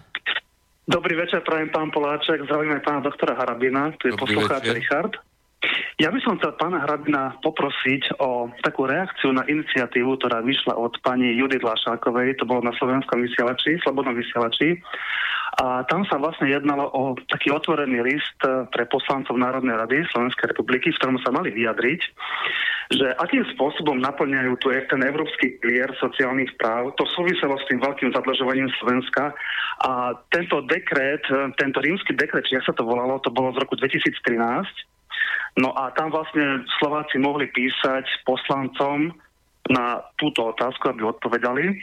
[0.86, 5.18] Dobrý večer, prajem pán Poláček, zdravím aj pána doktora Harabina, tu je poslucháč Richard.
[5.96, 10.92] Ja by som chcel pána Hrabina poprosiť o takú reakciu na iniciatívu, ktorá vyšla od
[11.00, 14.76] pani Judith Lašákovej, to bolo na slovenskom vysielači, slobodnom vysielači.
[15.56, 20.92] A tam sa vlastne jednalo o taký otvorený list pre poslancov Národnej rady Slovenskej republiky,
[20.92, 22.00] v ktorom sa mali vyjadriť,
[22.92, 26.92] že akým spôsobom naplňajú tu ten európsky pilier sociálnych práv.
[27.00, 29.32] To súviselo s tým veľkým zadlžovaním Slovenska.
[29.80, 31.24] A tento dekret,
[31.56, 34.36] tento rímsky dekret, či sa to volalo, to bolo z roku 2013,
[35.56, 39.12] No a tam vlastne Slováci mohli písať poslancom
[39.72, 41.74] na túto otázku, aby odpovedali.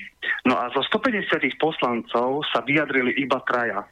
[0.47, 3.83] No a zo 150 poslancov sa vyjadrili iba traja.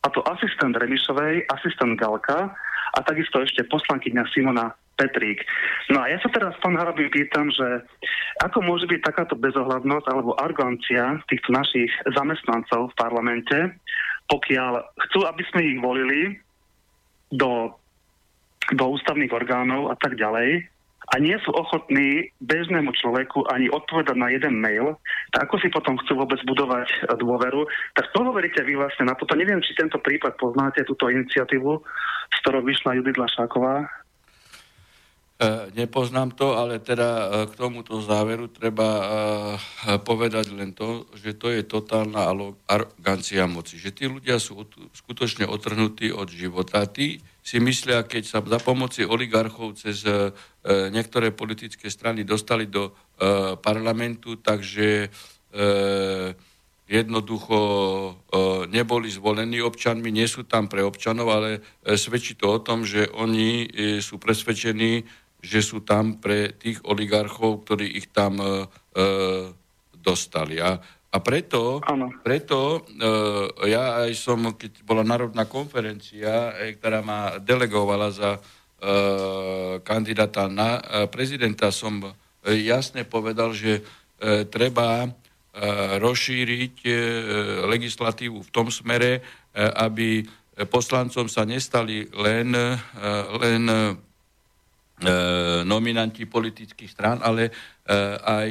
[0.00, 2.52] A to asistent Remišovej, asistent Galka
[2.96, 5.44] a takisto ešte poslankyňa Simona Petrík.
[5.88, 7.84] No a ja sa teraz, pán Harabin, pýtam, že
[8.44, 13.56] ako môže byť takáto bezohľadnosť alebo argancia týchto našich zamestnancov v parlamente,
[14.28, 16.36] pokiaľ chcú, aby sme ich volili
[17.32, 17.72] do
[18.74, 20.70] do ústavných orgánov a tak ďalej
[21.10, 24.94] a nie sú ochotní bežnému človeku ani odpovedať na jeden mail,
[25.34, 27.66] tak ako si potom chcú vôbec budovať dôveru,
[27.98, 29.34] tak to hovoríte vy vlastne na toto.
[29.34, 31.72] Neviem, či tento prípad poznáte, túto iniciatívu,
[32.30, 33.90] s ktorou vyšla Judith Lašáková.
[35.40, 39.04] E, nepoznám to, ale teda e, k tomuto záveru treba e,
[40.04, 42.28] povedať len to, že to je totálna
[42.70, 43.82] arogancia moci.
[43.82, 44.62] Že tí ľudia sú
[44.94, 46.84] skutočne otrhnutí od života.
[46.86, 50.32] Tí si myslia, keď sa za pomoci oligarchov cez e,
[50.92, 52.92] niektoré politické strany dostali do e,
[53.56, 55.08] parlamentu, takže e,
[56.90, 58.12] jednoducho e,
[58.66, 61.60] neboli zvolení občanmi, nie sú tam pre občanov, ale e,
[61.94, 65.06] svedčí to o tom, že oni e, sú presvedčení,
[65.40, 69.04] že sú tam pre tých oligarchov, ktorí ich tam e, e
[70.00, 70.56] dostali.
[70.58, 71.82] A A preto,
[72.22, 79.82] preto uh, ja aj som, keď bola národná konferencia, eh, ktorá ma delegovala za uh,
[79.82, 82.14] kandidáta na uh, prezidenta, som uh,
[82.46, 85.10] jasne povedal, že uh, treba uh,
[85.98, 86.94] rozšíriť uh,
[87.66, 90.22] legislatívu v tom smere, uh, aby
[90.70, 92.78] poslancom sa nestali len, uh,
[93.34, 93.66] len
[95.64, 98.50] nominanti politických strán, ale uh, aj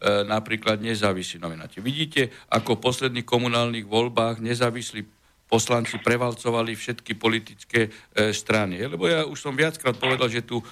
[0.00, 1.76] E, napríklad nezávislí nominanti.
[1.84, 5.04] Vidíte, ako v posledných komunálnych voľbách nezávislí
[5.44, 8.80] poslanci prevalcovali všetky politické e, strany.
[8.80, 10.64] Lebo ja už som viackrát povedal, že tu e,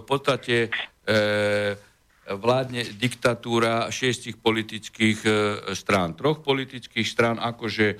[0.00, 1.16] v podstate e,
[2.24, 5.30] vládne diktatúra šiestich politických e,
[5.76, 6.16] strán.
[6.16, 7.96] Troch politických strán, akože, e,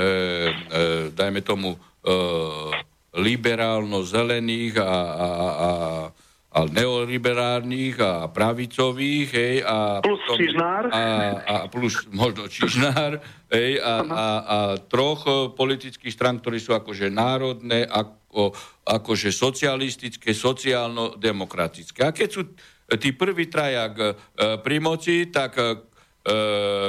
[0.00, 0.04] e,
[1.12, 1.78] dajme tomu, e,
[3.20, 5.70] liberálno-zelených a, a, a a
[6.52, 10.04] neoliberálnych a pravicových, hej, a...
[10.04, 10.82] Plus potom, Čižnár.
[10.92, 11.00] A,
[11.40, 17.88] a plus možno Čižnár, hej, a, a, a troch politických stran, ktorí sú akože národné,
[17.88, 18.52] ako,
[18.84, 22.04] akože socialistické, sociálno-demokratické.
[22.04, 22.42] A keď sú
[23.00, 24.08] tí prví trajak e,
[24.60, 25.56] pri moci, tak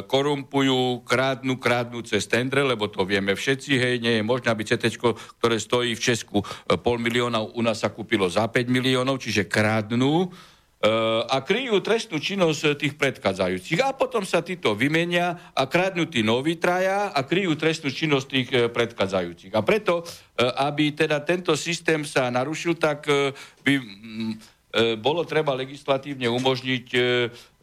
[0.05, 4.93] korumpujú, krádnu, krádnu cez tendre, lebo to vieme všetci, hej, nie je možné, aby CT,
[5.41, 9.49] ktoré stojí v Česku e, pol milióna, u nás sa kúpilo za 5 miliónov, čiže
[9.49, 10.27] krádnu e,
[11.25, 13.81] a kryjú trestnú činnosť tých predchádzajúcich.
[13.81, 18.49] A potom sa títo vymenia a kradnú tí noví traja a kryjú trestnú činnosť tých
[18.69, 19.57] predchádzajúcich.
[19.57, 20.05] A preto,
[20.37, 23.09] aby teda tento systém sa narušil, tak
[23.65, 23.73] by
[24.73, 26.99] E, bolo treba legislatívne umožniť e,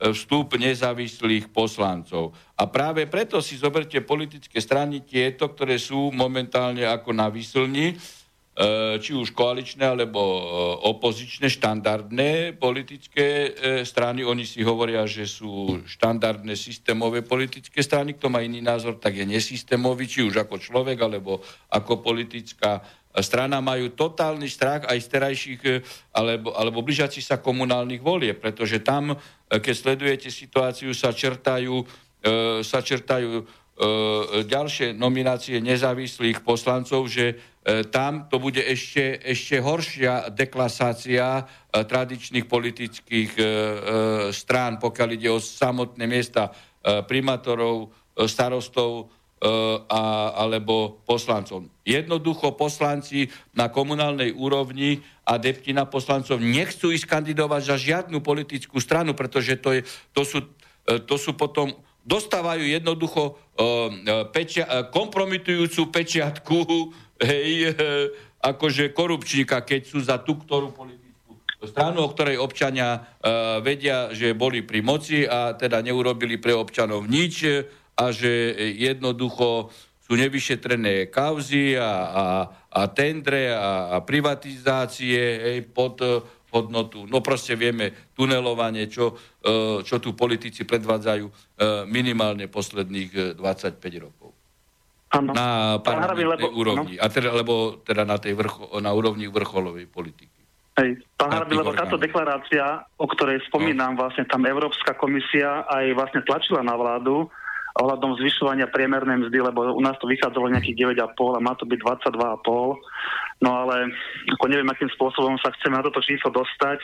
[0.00, 2.32] vstup nezávislých poslancov.
[2.56, 7.94] A práve preto si zoberte politické strany tieto, ktoré sú momentálne ako na vyslni, e,
[8.96, 10.20] či už koaličné alebo
[10.88, 13.52] opozičné, štandardné politické
[13.84, 14.24] strany.
[14.24, 18.16] Oni si hovoria, že sú štandardné systémové politické strany.
[18.16, 22.80] Kto má iný názor, tak je nesystémový, či už ako človek alebo ako politická
[23.18, 25.70] strana majú totálny strach aj z terajších e,
[26.14, 29.16] alebo, alebo blížiacich sa komunálnych volie, pretože tam, e,
[29.59, 31.83] keď sledujete situáciu, sa čertajú,
[32.23, 33.59] e, sa čertajú
[34.44, 37.40] ďalšie nominácie nezávislých poslancov, že
[37.88, 43.33] tam to bude ešte, ešte horšia deklasácia tradičných politických
[44.37, 46.53] strán, pokiaľ ide o samotné miesta
[46.85, 47.88] primátorov,
[48.29, 51.72] starostov, E, a, alebo poslancom.
[51.81, 59.16] Jednoducho poslanci na komunálnej úrovni a deptina poslancov nechcú ísť kandidovať za žiadnu politickú stranu,
[59.16, 60.38] pretože to, je, to, sú,
[60.85, 66.59] e, to sú potom dostávajú jednoducho uh, pečia, kompromitujúcu pečiatku
[67.29, 68.09] hej, uh,
[68.40, 71.37] akože korupčníka, keď sú za tú, ktorú politickú
[71.68, 77.05] stranu, o ktorej občania uh, vedia, že boli pri moci a teda neurobili pre občanov
[77.05, 77.44] nič
[78.00, 79.68] a že jednoducho
[80.00, 82.24] sú nevyšetrené kauzy a, a,
[82.72, 86.00] a tendre a, a privatizácie hej, pod
[86.50, 87.06] hodnotu.
[87.06, 91.32] No proste vieme tunelovanie, čo, e, čo tu politici predvádzajú e,
[91.86, 94.30] minimálne posledných 25 e, rokov.
[95.10, 95.34] Ano.
[95.34, 96.94] Na parlamentnej úrovni.
[96.98, 97.02] No.
[97.02, 100.38] A teda, lebo teda na, tej vrcho, na úrovni vrcholovej politiky.
[100.78, 104.06] Hej, pán Harabin, lebo táto deklarácia, o ktorej spomínam, no.
[104.06, 107.26] vlastne tam Európska komisia aj vlastne tlačila na vládu,
[107.78, 111.78] ohľadom zvyšovania priemernej mzdy, lebo u nás to vychádzalo nejakých 9,5 a má to byť
[111.78, 113.40] 22,5.
[113.40, 113.94] No ale
[114.37, 116.83] ako neviem, akým spôsobom sa chceme na toto číslo dostať.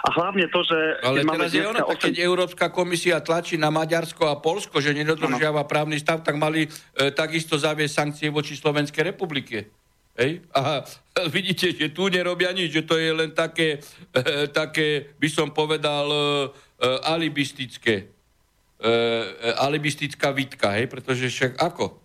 [0.00, 0.78] A hlavne to, že...
[1.04, 2.00] Ale teraz je ono, 8...
[2.08, 6.68] keď Európska komisia tlačí na Maďarsko a Polsko, že nedodržiava právny stav, tak mali e,
[7.12, 9.68] takisto zaviesť sankcie voči Slovenskej republike.
[10.16, 10.44] Hej?
[10.56, 10.84] A
[11.36, 13.80] vidíte, že tu nerobia nič, že to je len také,
[14.12, 16.24] e, také by som povedal, e, e,
[17.04, 18.19] alibistické
[18.80, 22.00] e, alibistická výtka, hej, pretože však ako?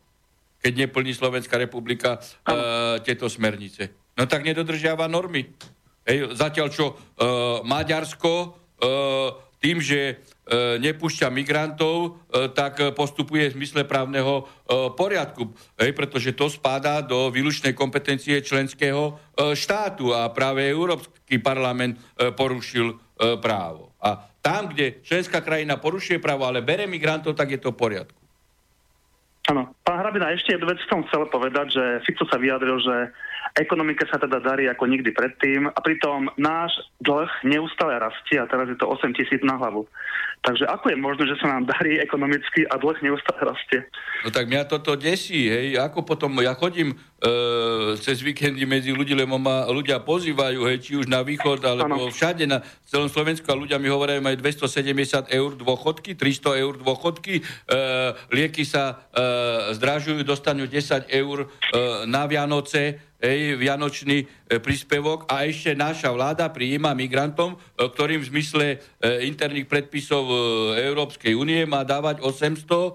[0.59, 3.95] Keď neplní Slovenská republika e, tieto smernice.
[4.19, 5.47] No tak nedodržiava normy.
[6.05, 6.93] Hej, zatiaľ čo e,
[7.65, 8.47] Maďarsko e,
[9.65, 10.13] tým, že e,
[10.77, 12.09] nepúšťa migrantov, e,
[12.53, 15.49] tak postupuje v zmysle právneho e, poriadku,
[15.81, 22.29] hej, pretože to spadá do výlučnej kompetencie členského e, štátu a práve Európsky parlament e,
[22.29, 22.95] porušil e,
[23.41, 23.97] právo.
[23.97, 28.21] A tam, kde členská krajina porušuje právo, ale bere migrantov, tak je to v poriadku.
[29.49, 29.73] Áno.
[29.85, 33.13] Pán Hrabina, ešte jednu vec som chcel povedať, že Fico sa vyjadril, že
[33.61, 36.73] ekonomike sa teda darí ako nikdy predtým a pritom náš
[37.05, 39.85] dlh neustále rastie a teraz je to 8 tisíc na hlavu.
[40.41, 43.85] Takže ako je možné, že sa nám darí ekonomicky a dlh neustále rastie?
[44.25, 45.77] No tak mňa toto desí, hej.
[45.77, 46.97] Ako potom, ja chodím
[47.99, 52.13] cez víkendy medzi ľudí, lebo ma ľudia pozývajú, hej, či už na východ, alebo ano.
[52.13, 57.41] všade na celom Slovensku a ľudia mi hovoria, majú 270 eur dôchodky, 300 eur dôchodky,
[57.41, 57.43] e,
[58.29, 61.47] lieky sa e, zdražujú, dostanú 10 eur e,
[62.05, 64.25] na Vianoce, hej, vianočný e,
[64.61, 67.57] príspevok a ešte naša vláda prijíma migrantom, e,
[67.89, 68.77] ktorým v zmysle e,
[69.25, 70.35] interných predpisov e,
[70.85, 72.91] Európskej únie má dávať 800 e,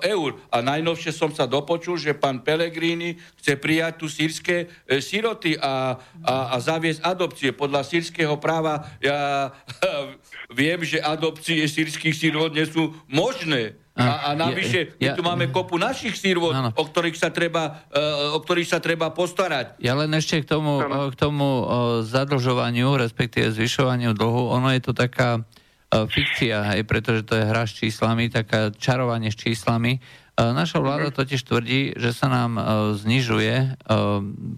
[0.00, 0.30] eur.
[0.48, 5.98] A najnovšie som sa dopočul, že pán Pellegrini chce prijať tu sírske e, siroty a,
[6.24, 7.50] a, a zaviesť adopcie.
[7.52, 9.52] Podľa sírskeho práva ja
[10.58, 13.76] viem, že adopcie sírskych sírot nie sú možné.
[13.98, 17.82] A, a navyše, ja, ja, my tu máme kopu našich sírvod, o ktorých, sa treba,
[17.90, 19.74] uh, o ktorých sa treba postarať.
[19.82, 21.66] Ja len ešte k tomu, k tomu uh,
[22.06, 25.57] zadlžovaniu, respektíve zvyšovaniu dlhu, ono je to taká uh,
[25.88, 30.04] fikcia, aj pretože to je hra s číslami, taká čarovanie s číslami.
[30.38, 31.16] Uh, naša vláda mhm.
[31.16, 33.80] totiž tvrdí, že sa nám uh, znižuje,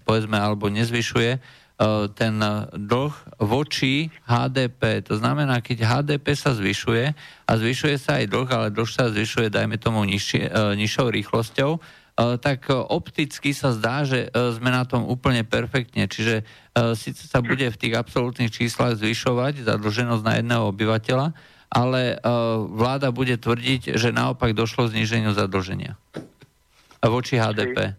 [0.03, 2.37] povedzme, alebo nezvyšuje E, ten
[2.77, 5.01] dlh voči HDP.
[5.09, 7.05] To znamená, keď HDP sa zvyšuje
[7.49, 11.71] a zvyšuje sa aj dlh, ale dlh sa zvyšuje, dajme tomu, nižšie, e, nižšou rýchlosťou,
[11.73, 11.79] e,
[12.17, 16.09] tak opticky sa zdá, že sme na tom úplne perfektne.
[16.09, 16.43] Čiže
[16.97, 21.33] síce sa bude v tých absolútnych číslach zvyšovať zadlženosť na jedného obyvateľa,
[21.71, 22.19] ale
[22.67, 25.95] vláda bude tvrdiť, že naopak došlo k zníženiu zadlženia
[27.01, 27.95] voči HDP.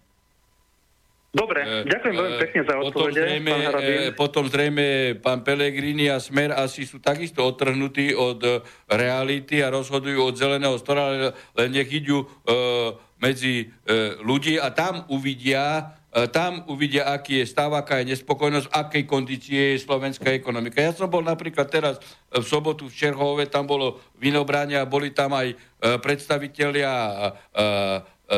[1.33, 2.93] Dobre, e, ďakujem veľmi pekne za odpovede.
[2.93, 8.45] Potom zrejme, pán e, potom zrejme pán Pelegrini a Smer asi sú takisto otrhnutí od
[8.85, 12.29] reality a rozhodujú od zeleného stora, len nech idú
[13.17, 13.73] medzi
[14.21, 15.97] ľudí a tam uvidia,
[16.35, 20.85] tam uvidia, aký je stav, aká je nespokojnosť, akej kondície je slovenská ekonomika.
[20.85, 21.97] Ja som bol napríklad teraz
[22.29, 25.57] v sobotu v Čerhove, tam bolo vinobranie a boli tam aj
[26.03, 26.93] predstavitelia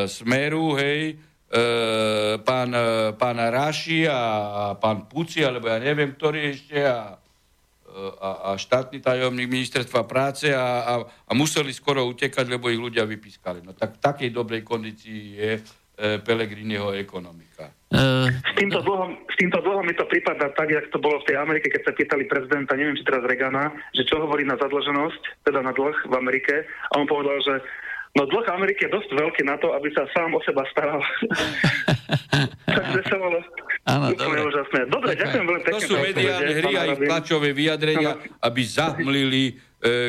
[0.06, 1.33] Smeru, hej, E,
[2.42, 7.14] pán, e, pán Raši a, a pán Puci, alebo ja neviem, ktorý ešte, a,
[8.18, 13.06] a, a štátny tajomník ministerstva práce a, a, a museli skoro utekať, lebo ich ľudia
[13.06, 13.62] vypískali.
[13.62, 15.62] No tak v takej dobrej kondícii je e,
[16.18, 17.70] Pelegriniho ekonomika.
[17.94, 21.38] S, týmto dlhom, s týmto dlhom mi to prípada tak, jak to bolo v tej
[21.38, 25.62] Amerike, keď sa pýtali prezidenta, neviem, či teraz Regana, že čo hovorí na zadlženosť, teda
[25.62, 26.66] na dlh v Amerike.
[26.90, 27.62] A on povedal, že
[28.14, 31.02] No dlh Ameriky je dosť veľký na to, aby sa sám o seba staral.
[32.78, 33.42] Takže sa bolo
[33.84, 34.38] Áno, dobre.
[34.46, 34.86] úžasné.
[34.86, 35.74] Dobre, ďakujem veľmi pekne.
[35.74, 39.52] To sú mediálne hry a ich tlačové vyjadrenia, aby zahmlili e,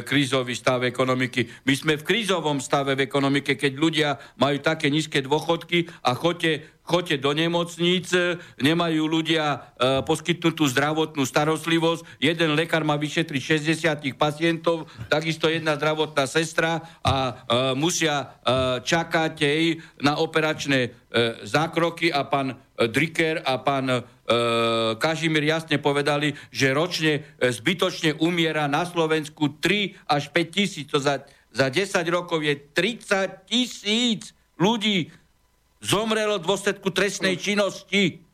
[0.06, 1.66] krízový stav ekonomiky.
[1.66, 6.75] My sme v krízovom stave v ekonomike, keď ľudia majú také nízke dôchodky a chodte
[6.86, 8.14] choďte do nemocníc,
[8.62, 9.58] nemajú ľudia e,
[10.06, 13.42] poskytnutú zdravotnú starostlivosť, jeden lekár má vyšetriť
[13.74, 17.34] 60 pacientov, takisto jedna zdravotná sestra a e,
[17.74, 18.26] musia e,
[18.86, 20.90] čakať jej na operačné e,
[21.42, 24.00] zákroky a pán e, Dricker a pán e,
[25.02, 30.86] Kažimír jasne povedali, že ročne e, zbytočne umiera na Slovensku 3 až 5 tisíc.
[30.94, 35.12] To za, za 10 rokov je 30 tisíc ľudí
[35.86, 38.26] zomrelo v dôsledku trestnej činnosti.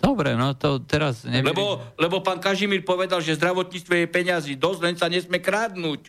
[0.00, 1.52] Dobre, no to teraz neviem.
[1.52, 6.08] Lebo, lebo pán Kažimír povedal, že zdravotníctve je peňazí dosť, len sa nesme kradnúť.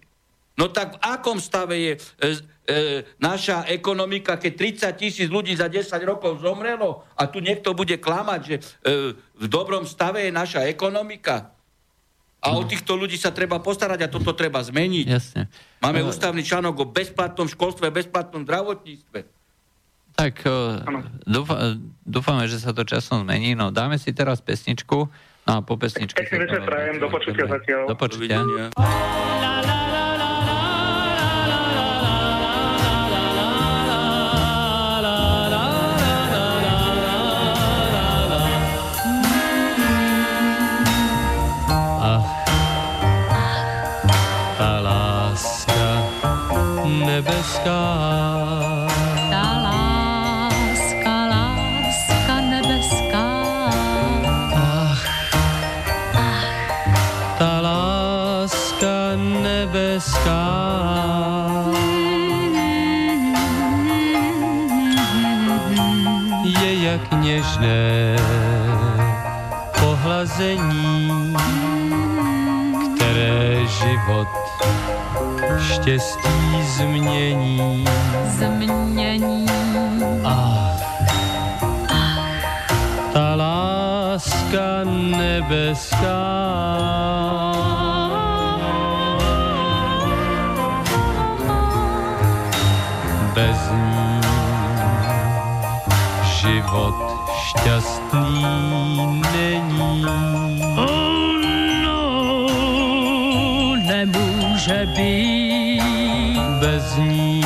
[0.56, 2.76] No tak v akom stave je e, e,
[3.20, 4.54] naša ekonomika, keď
[4.94, 8.62] 30 tisíc ľudí za 10 rokov zomrelo a tu niekto bude klamať, že e,
[9.16, 11.56] v dobrom stave je naša ekonomika?
[12.42, 15.06] A o týchto ľudí sa treba postarať a toto treba zmeniť.
[15.06, 15.46] Jasne.
[15.78, 19.41] Máme ústavný článok o bezplatnom školstve, bezplatnom zdravotníctve.
[20.16, 20.46] Tak
[21.26, 23.56] dúfa, dúfame, že sa to časom zmení.
[23.58, 25.10] No dáme si teraz pesničku
[25.48, 26.22] no a po pesničke...
[26.22, 27.84] Pekný večer prajem, do počutia zatiaľ.
[27.90, 28.38] Do počutia.
[47.22, 48.11] nebeská
[70.22, 71.34] pohlazení,
[72.96, 74.28] které život
[75.74, 77.86] štěstí změní.
[78.28, 79.46] Změní
[83.14, 86.22] ta láska nebeská
[93.34, 94.22] bez ní
[96.24, 97.21] život
[97.52, 100.06] šťastný není.
[100.78, 101.36] Oh
[101.84, 102.48] no,
[103.88, 107.44] nemůže být bez ní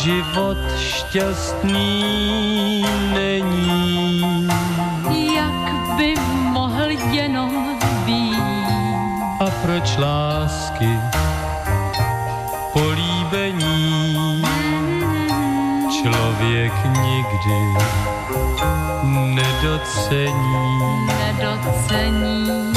[0.00, 1.92] život šťastný
[3.14, 4.48] není.
[5.34, 6.14] Jak by
[6.56, 8.40] mohl jenom být?
[9.40, 10.69] A proč lásky
[17.46, 17.84] nikdy
[19.12, 21.06] nedocení?
[21.06, 22.72] Nedocení.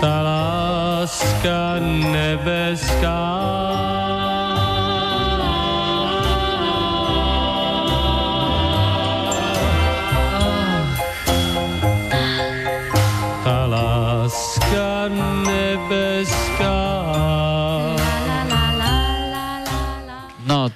[0.00, 1.74] Ta láska
[2.12, 3.46] nebeská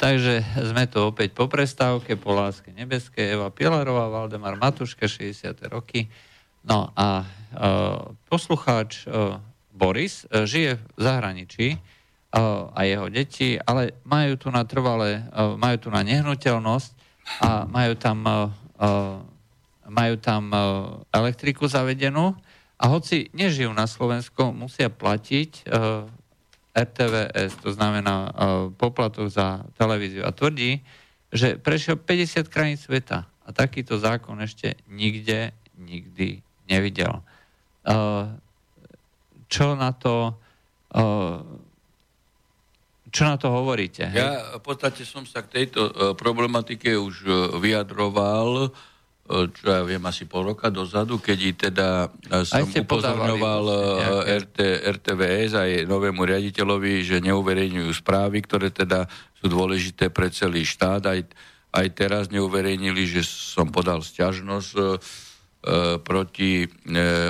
[0.00, 0.40] takže
[0.72, 5.60] sme tu opäť po prestávke, po láske nebeskej, Eva Pilarová, Valdemar Matuška, 60.
[5.68, 6.08] roky.
[6.64, 9.36] No a uh, poslucháč uh,
[9.68, 15.60] Boris uh, žije v zahraničí uh, a jeho deti, ale majú tu na trvalé, uh,
[15.60, 16.90] majú tu na nehnuteľnosť
[17.44, 18.48] a majú tam, uh,
[18.80, 19.20] uh,
[19.84, 20.60] majú tam uh,
[21.12, 22.32] elektriku zavedenú
[22.80, 26.08] a hoci nežijú na Slovensku, musia platiť uh,
[26.70, 28.30] RTVS, to znamená uh,
[28.70, 30.22] poplatok za televíziu.
[30.22, 30.82] A tvrdí,
[31.34, 37.22] že prešiel 50 krajín sveta a takýto zákon ešte nikde, nikdy nevidel.
[37.82, 38.38] Uh,
[39.50, 40.38] čo na to
[43.10, 44.06] čo na to hovoríte?
[44.06, 44.22] hej?
[44.22, 48.89] Ja v podstate som sa k tejto e, problematike už e, vyjadroval, e,
[49.30, 53.76] čo ja viem, asi pol roka dozadu, keď i teda e, som upozorňoval e,
[54.42, 54.58] RT,
[54.98, 59.06] RTVS aj novému riaditeľovi, že neuverejňujú správy, ktoré teda
[59.38, 61.06] sú dôležité pre celý štát.
[61.06, 61.20] Aj,
[61.70, 64.88] aj teraz neuverejnili, že som podal sťažnosť e, e,
[66.02, 66.68] proti e,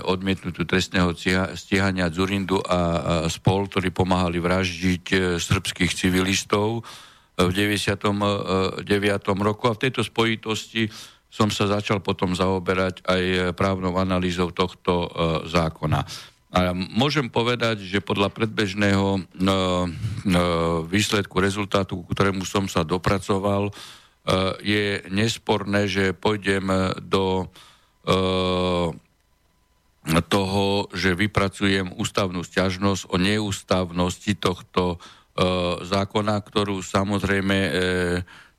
[0.01, 2.81] odmietnutiu trestného stíha- stíhania Zurindu a, a
[3.29, 8.89] spol, ktorí pomáhali vraždiť e, srbských civilistov e, v 99.
[9.45, 9.69] roku.
[9.69, 10.89] A v tejto spojitosti
[11.31, 15.09] som sa začal potom zaoberať aj e, právnou analýzou tohto e,
[15.47, 16.03] zákona.
[16.51, 19.87] A môžem povedať, že podľa predbežného no,
[20.91, 23.73] výsledku, rezultátu, ku ktorému som sa dopracoval, e,
[24.59, 26.67] je nesporné, že pôjdem
[27.07, 27.47] do
[28.03, 28.11] e,
[30.27, 34.99] toho, že vypracujem ústavnú sťažnosť o neústavnosti tohto e,
[35.87, 37.73] zákona, ktorú samozrejme e,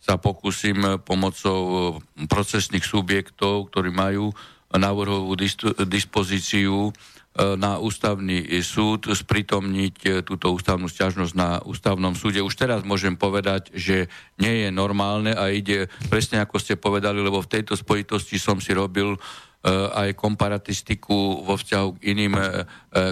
[0.01, 4.33] sa pokúsim pomocou e, procesných subjektov, ktorí majú
[4.73, 6.91] návrhovú dis- dispozíciu e,
[7.53, 12.41] na ústavný súd spritomniť e, túto ústavnú sťažnosť na ústavnom súde.
[12.41, 14.09] Už teraz môžem povedať, že
[14.41, 18.73] nie je normálne a ide presne ako ste povedali, lebo v tejto spojitosti som si
[18.73, 19.19] robil e,
[19.69, 22.47] aj komparatistiku vo vzťahu k iným e, e,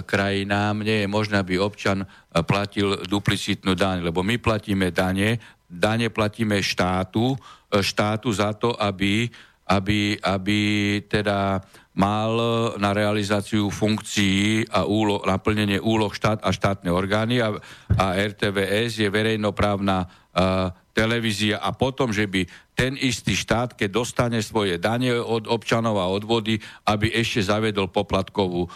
[0.02, 0.82] krajinám.
[0.82, 2.06] Nie je možné, aby občan e,
[2.42, 5.38] platil duplicitnú daň, lebo my platíme dane,
[5.70, 7.38] dane platíme štátu,
[7.70, 9.30] e, štátu za to, aby,
[9.70, 10.60] aby, aby
[11.06, 11.62] teda
[11.94, 12.32] mal
[12.78, 17.54] na realizáciu funkcií a úlo, naplnenie úloh štát a štátne orgány a,
[17.98, 22.46] a RTVS je verejnoprávna uh, televízia a potom, že by
[22.78, 28.62] ten istý štát, keď dostane svoje dane od občanov a odvody, aby ešte zavedol poplatkovú
[28.64, 28.70] uh,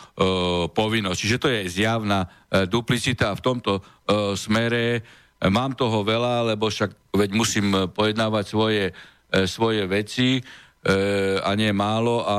[0.75, 1.19] povinnosť.
[1.19, 6.55] Čiže to je zjavná uh, duplicita a v tomto uh, smere uh, mám toho veľa,
[6.55, 12.39] lebo však veď musím uh, pojednávať svoje, uh, svoje veci uh, a nie málo a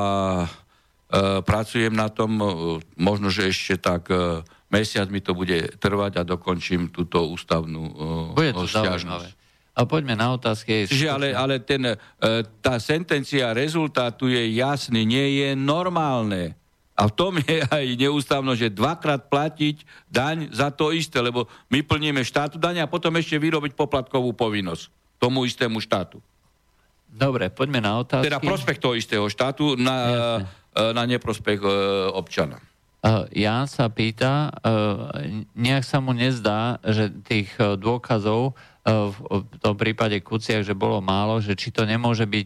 [1.45, 2.35] pracujem na tom,
[2.97, 4.09] možno, že ešte tak
[4.67, 7.83] mesiac mi to bude trvať a dokončím túto ústavnú
[8.35, 9.31] Bude to stiažnosť.
[9.79, 10.89] A poďme na otázky.
[10.89, 11.95] Čiže ale, ale ten,
[12.59, 16.57] tá sentencia rezultátu je jasný, nie je normálne.
[16.95, 21.83] A v tom je aj neústavno, že dvakrát platiť daň za to isté, lebo my
[21.83, 24.87] plníme štátu daň a potom ešte vyrobiť poplatkovú povinnosť
[25.19, 26.23] tomu istému štátu.
[27.11, 28.27] Dobre, poďme na otázky.
[28.27, 29.97] Teda prospech toho istého štátu na,
[30.75, 31.67] e, na neprospech e,
[32.11, 32.59] občana.
[33.05, 34.49] Uh, Jan sa pýta,
[35.53, 41.37] nejak sa mu nezdá, že tých dôkazov v, v tom prípade Kuciak, že bolo málo,
[41.37, 42.45] že či to nemôže byť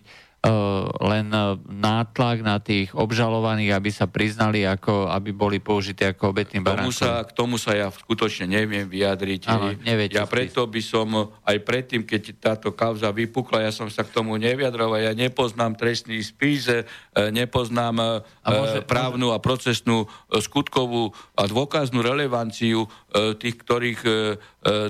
[1.04, 1.28] len
[1.68, 6.96] nátlak na tých obžalovaných, aby sa priznali, ako, aby boli použité ako obetní baránkovia.
[6.96, 9.42] Sa, k tomu sa ja skutočne neviem vyjadriť.
[9.52, 14.08] Áno, neviete ja preto by som aj predtým, keď táto kauza vypukla, ja som sa
[14.08, 15.04] k tomu nevyjadroval.
[15.04, 16.72] Ja nepoznám trestný spis,
[17.12, 24.02] nepoznám a môže, právnu a procesnú skutkovú a dôkaznú relevanciu tých, ktorých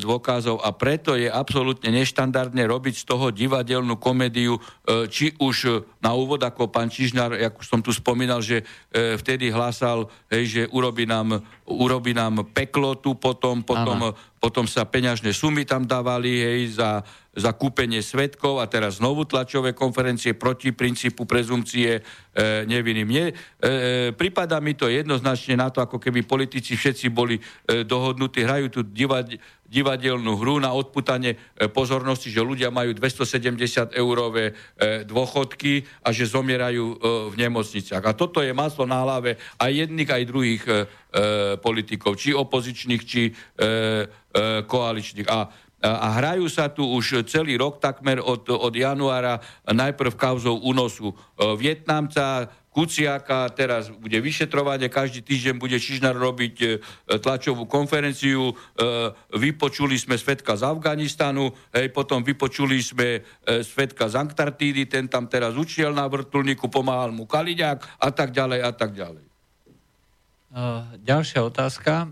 [0.02, 4.62] dôkazov a preto je absolútne neštandardné robiť z toho divadelnú komédiu,
[5.10, 8.62] či už na úvod, ako pán Čižnár, ako som tu spomínal, že
[8.92, 14.12] e, vtedy hlásal, hej, že urobí nám, urobí nám peklo tu potom, potom,
[14.44, 17.00] potom sa peňažné sumy tam dávali hej, za,
[17.32, 22.02] za kúpenie svetkov a teraz znovu tlačové konferencie proti princípu prezumcie e,
[22.68, 23.08] neviny.
[23.08, 23.72] Mne e, e,
[24.12, 28.80] prípada mi to jednoznačne na to, ako keby politici všetci boli e, dohodnutí, hrajú tu
[28.84, 29.40] divať,
[29.70, 34.54] divadelnú hru na odputanie e, pozornosti, že ľudia majú 270 eurové e,
[35.06, 36.96] dôchodky a že zomierajú e,
[37.30, 38.02] v nemocniciach.
[38.02, 40.64] A toto je maslo na hlave aj jedných, aj druhých
[41.66, 43.34] politikov, či opozičných, či
[44.70, 45.30] koaličných.
[45.30, 45.40] A
[45.80, 51.16] a hrajú sa tu už celý rok takmer od, od januára najprv kauzou únosu
[51.56, 56.68] Vietnamca, Kuciaka, teraz bude vyšetrovanie, každý týždeň bude Čižnar robiť e,
[57.18, 58.54] tlačovú konferenciu, e,
[59.34, 65.26] vypočuli sme svetka z Afganistanu, hej, potom vypočuli sme e, svetka z Antarktídy, ten tam
[65.26, 69.26] teraz učiel na vrtulníku, pomáhal mu Kaliňák a tak ďalej a tak ďalej.
[71.06, 72.10] Ďalšia otázka,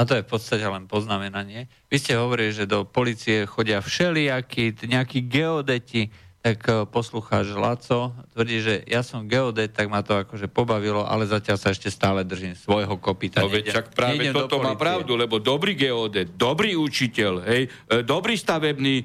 [0.08, 1.68] to je v podstate len poznamenanie.
[1.92, 6.08] Vy ste hovorili, že do policie chodia všelijakí, nejakí geodeti,
[6.40, 11.28] tak e, poslucháč Laco tvrdí, že ja som geodet, tak ma to akože pobavilo, ale
[11.28, 13.44] zatiaľ sa ešte stále držím svojho kopita.
[13.44, 18.40] No veď čak práve toto má pravdu, lebo dobrý geodet, dobrý učiteľ, hej, e, dobrý
[18.40, 19.04] stavebný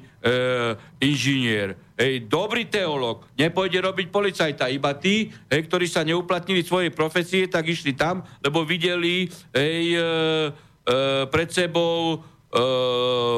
[1.04, 4.72] inžinier, hej, dobrý teológ, nepôjde robiť policajta.
[4.72, 10.00] Iba tí, hej, ktorí sa neuplatnili svojej profesie, tak išli tam, lebo videli hej, e,
[10.00, 10.04] e,
[11.28, 12.24] pred sebou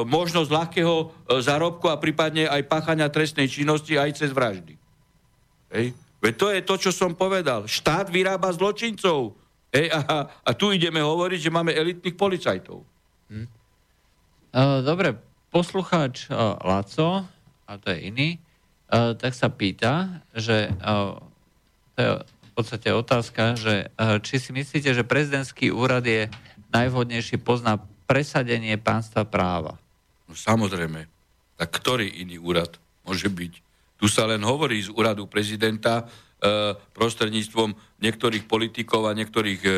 [0.07, 1.05] možnosť ľahkého e,
[1.43, 4.79] zárobku a prípadne aj páchania trestnej činnosti aj cez vraždy.
[5.75, 5.91] Hej.
[6.23, 7.67] Veď to je to, čo som povedal.
[7.67, 9.35] Štát vyrába zločincov.
[9.75, 12.83] Hej, a, a tu ideme hovoriť, že máme elitných policajtov.
[13.29, 13.47] Hm.
[14.49, 15.13] Uh, dobre,
[15.53, 16.25] poslucháč
[16.65, 17.27] Laco,
[17.69, 18.29] a to je iný,
[18.89, 20.73] tak sa pýta, že
[21.93, 23.93] to je v podstate otázka, že
[24.25, 26.25] či si myslíte, že prezidentský úrad je
[26.73, 27.77] najvhodnejší pozná
[28.09, 29.77] presadenie pánstva práva.
[30.25, 31.05] No samozrejme.
[31.61, 33.53] Tak ktorý iný úrad môže byť?
[34.01, 39.71] Tu sa len hovorí z úradu prezidenta e, prostredníctvom niektorých politikov a niektorých e,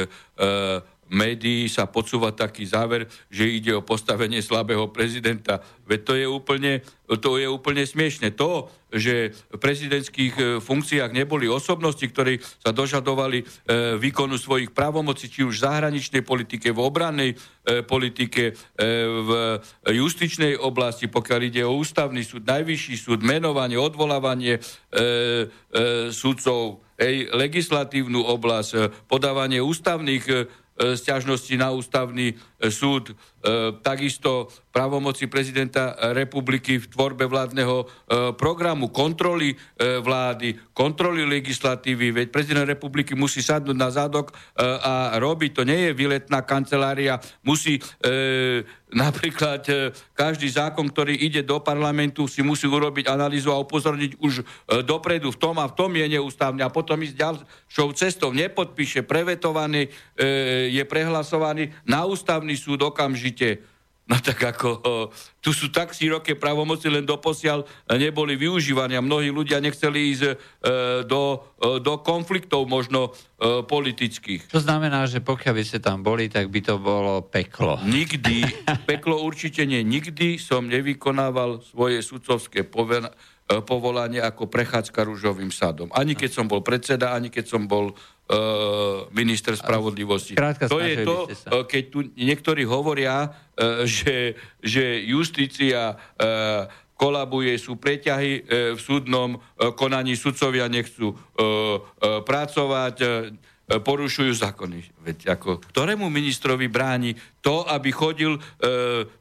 [1.11, 5.59] médií sa podsúva taký záver, že ide o postavenie slabého prezidenta.
[5.83, 6.71] Veď to je úplne,
[7.19, 8.31] to je úplne smiešne.
[8.39, 13.45] To, že v prezidentských e, funkciách neboli osobnosti, ktorí sa dožadovali e,
[13.95, 17.35] výkonu svojich právomocí, či už v zahraničnej politike, v obrannej e,
[17.87, 19.29] politike, v
[19.85, 24.59] justičnej oblasti, pokiaľ ide o ústavný súd, najvyšší súd, menovanie, odvolávanie
[26.11, 26.81] súdcov,
[27.31, 30.25] legislatívnu oblasť, podávanie ústavných
[30.81, 32.33] E, sťažnosti na ústavný
[32.69, 33.13] súd, e,
[33.81, 37.83] takisto právomoci prezidenta republiky v tvorbe vládneho
[38.39, 45.67] programu, kontroly vlády, kontroly legislatívy, veď prezident republiky musí sadnúť na zadok a robiť, to
[45.67, 47.83] nie je výletná kancelária, musí
[48.95, 49.67] napríklad
[50.15, 54.33] každý zákon, ktorý ide do parlamentu, si musí urobiť analýzu a upozorniť už
[54.87, 56.63] dopredu v tom a v tom je neústavný.
[56.63, 59.91] A potom ísť ďalšou cestou, nepodpíše, prevetovaný
[60.71, 63.63] je prehlasovaný na ústavný súd okamžite.
[64.11, 64.69] No tak ako,
[65.39, 67.63] tu sú tak široké pravomoci, len doposiaľ
[67.95, 70.33] neboli využívané a mnohí ľudia nechceli ísť e,
[71.07, 74.51] do, e, do konfliktov možno e, politických.
[74.51, 77.79] To znamená, že pokiaľ by ste tam boli, tak by to bolo peklo.
[77.87, 78.43] Nikdy,
[78.91, 79.79] peklo určite nie.
[79.79, 85.87] Nikdy som nevykonával svoje sudcovské povolanie ako prechádzka rúžovým sadom.
[85.95, 87.95] Ani keď som bol predseda, ani keď som bol
[89.11, 90.39] minister spravodlivosti.
[90.39, 95.99] Krátka, to je to, uh, keď tu niektorí hovoria, uh, že, že justícia
[96.95, 98.45] kolabuje, sú preťahy
[98.77, 99.41] v súdnom
[99.73, 101.17] konaní, sudcovia nechcú
[102.29, 102.95] pracovať,
[103.79, 104.83] porušujú zákony.
[105.07, 108.39] Veď ako, ktorému ministrovi bráni to, aby chodil e,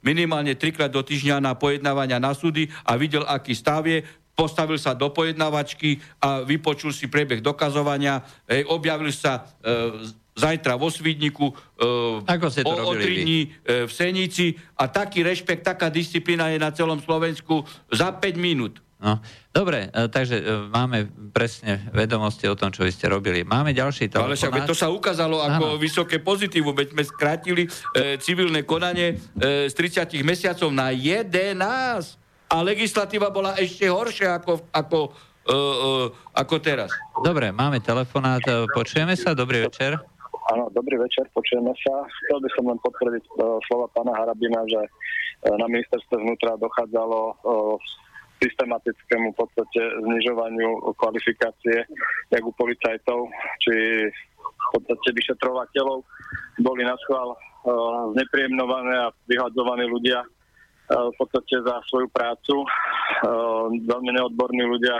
[0.03, 4.03] minimálne trikrát do týždňa na pojednávania na súdy a videl, aký stav je,
[4.41, 10.89] postavil sa do pojednávačky a vypočul si priebeh dokazovania, hej, objavil sa e, zajtra vo
[10.89, 13.49] Svidniku, e, Ako ste to o, o tri dní e,
[13.85, 17.61] v Senici a taký rešpekt, taká disciplína je na celom Slovensku
[17.93, 18.81] za 5 minút.
[19.01, 19.17] No.
[19.49, 23.49] Dobre, e, takže e, máme presne vedomosti o tom, čo vy ste robili.
[23.49, 24.37] Máme ďalší telefonát.
[24.37, 25.81] Ale však to sa ukázalo ako ano.
[25.81, 29.75] vysoké pozitívu, veď sme skrátili e, civilné konanie e, z
[30.05, 32.20] 30 mesiacov na 11
[32.51, 34.99] a legislatíva bola ešte horšia ako, ako,
[35.47, 35.91] e, e,
[36.35, 36.91] ako teraz.
[37.23, 39.95] Dobre, máme telefonát, e, počujeme sa, dobrý večer.
[40.51, 41.95] Áno, dobrý večer, počujeme sa.
[42.27, 47.19] Chcel by som len potvrdiť uh, slova pána Harabina, že uh, na ministerstve vnútra dochádzalo
[47.23, 47.79] uh,
[48.43, 51.87] systematickému v podstate znižovaniu kvalifikácie
[52.35, 53.31] jak u policajtov,
[53.63, 53.75] či
[54.11, 56.03] v podstate vyšetrovateľov
[56.67, 60.40] boli na schvál uh, znepríjemnované a vyhadzovaní ľudia uh,
[60.91, 62.67] v podstate za svoju prácu.
[63.23, 64.99] Uh, veľmi neodborní ľudia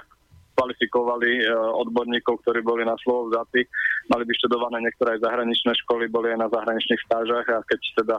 [0.55, 1.41] kvalifikovali
[1.81, 3.65] odborníkov, ktorí boli na slovo vzatí.
[4.13, 8.17] Mali by študované niektoré aj zahraničné školy, boli aj na zahraničných stážach a keď teda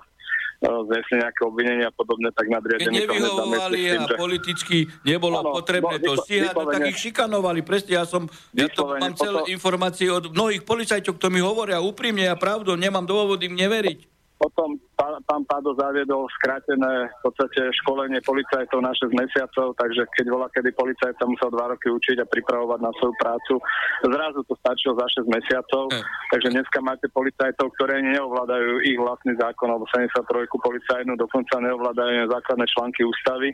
[0.62, 2.98] znesli nejaké obvinenia a podobne, tak nadriadení...
[2.98, 4.16] Keď nevyhovovali a že...
[4.18, 7.60] politicky nebolo ano, potrebné no, to stíhať, no, tak ich šikanovali.
[7.62, 8.26] Presne, ja som,
[8.58, 9.54] ja to mám celé potom...
[9.54, 14.06] informácie od mnohých policajtov, ktorí mi hovoria úprimne a pravdu, nemám dôvod im neveriť.
[14.42, 20.26] Potom pán, pán Pádo zaviedol skrátené v podstate školenie policajtov na 6 mesiacov, takže keď
[20.34, 23.62] bola, kedy policajt sa musel 2 roky učiť a pripravovať na svoju prácu,
[24.02, 26.04] zrazu to stačilo za 6 mesiacov, mm.
[26.34, 32.66] takže dneska máte policajtov, ktoré neovládajú ich vlastný zákon, alebo 73 policajnú, dokonca neovládajú základné
[32.74, 33.54] články ústavy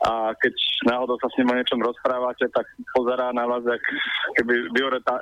[0.00, 0.54] a keď
[0.88, 2.64] náhodou sa s ním o niečom rozprávate, tak
[2.96, 3.84] pozerá na vás, jak
[4.40, 4.72] keby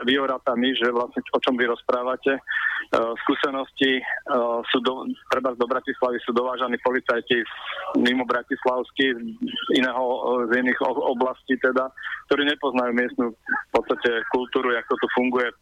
[0.07, 2.39] vyoratá myš, že vlastne o čom vy rozprávate.
[2.89, 4.01] Uh, skúsenosti
[4.33, 7.43] uh, sú do, treba do Bratislavy sú dovážaní policajti
[8.01, 10.05] mimo Bratislavsky, z iného,
[10.49, 11.91] z iných oblastí teda,
[12.31, 15.53] ktorí nepoznajú miestnu v podstate kultúru, jak to tu funguje,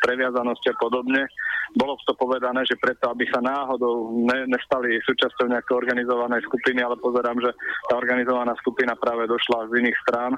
[0.00, 1.28] previazanosti a podobne.
[1.72, 7.00] Bolo to povedané, že preto, aby sa náhodou ne, nestali súčasťou nejakej organizovanej skupiny, ale
[7.00, 7.48] pozerám, že
[7.88, 10.32] tá organizovaná skupina práve došla z iných strán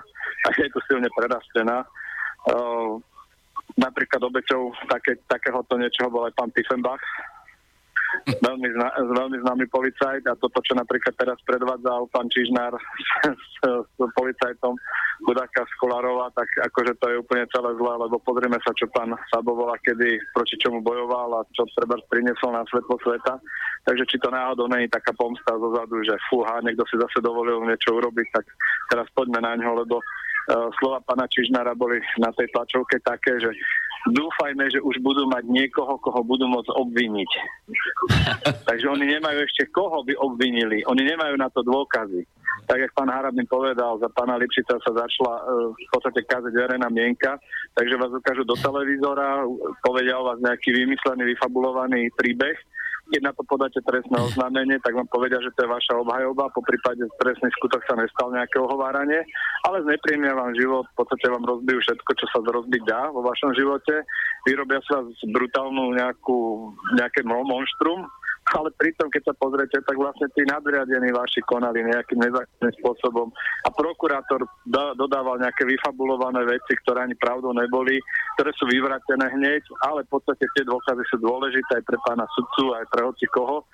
[0.45, 1.83] a je tu silne prerastená.
[2.45, 3.01] Uh,
[3.81, 7.01] napríklad obeťou také, takéhoto niečoho bol aj pán Tiefenbach,
[8.25, 12.73] veľmi, zna, veľmi známy policajt a toto, čo napríklad teraz predvádzal pán Čižnár
[13.25, 14.75] s, s, policajtom
[15.25, 19.15] chudáka z Kolárova, tak akože to je úplne celé zlé, lebo pozrieme sa, čo pán
[19.31, 23.39] Sabo bola, kedy proti čomu bojoval a čo treba priniesol na svetlo sveta.
[23.85, 27.63] Takže či to náhodou není taká pomsta zo zadu, že fúha, niekto si zase dovolil
[27.63, 28.45] niečo urobiť, tak
[28.91, 33.53] teraz poďme na ňo, lebo uh, slova pána Čižnára boli na tej tlačovke také, že
[34.11, 37.31] dúfajme, že už budú mať niekoho, koho budú môcť obviniť.
[38.69, 40.85] Takže oni nemajú ešte koho by obvinili.
[40.89, 42.27] Oni nemajú na to dôkazy.
[42.65, 46.89] Tak, jak pán Harabin povedal, za pána Lipšica sa začala uh, v podstate kazeť verejná
[46.89, 47.37] mienka,
[47.77, 49.45] takže vás ukážu do televízora,
[49.85, 52.57] povedia o vás nejaký vymyslený, vyfabulovaný príbeh
[53.13, 56.65] keď na to podáte trestné oznámenie, tak vám povedia, že to je vaša obhajoba, po
[56.65, 59.21] prípade trestný skutok sa nestal nejaké ohováranie,
[59.69, 63.53] ale znepríjemnia vám život, v podstate vám rozbijú všetko, čo sa rozbiť dá vo vašom
[63.53, 64.09] živote,
[64.49, 68.09] vyrobia sa brutálnu nejakú, nejaké monštrum,
[68.53, 73.33] ale pritom, keď sa pozriete, tak vlastne tí nadriadení vaši konali nejakým nezákonným spôsobom
[73.65, 77.97] a prokurátor do, dodával nejaké vyfabulované veci, ktoré ani pravdou neboli,
[78.37, 82.77] ktoré sú vyvratené hneď, ale v podstate tie dôkazy sú dôležité aj pre pána sudcu,
[82.77, 83.65] aj pre hoci koho.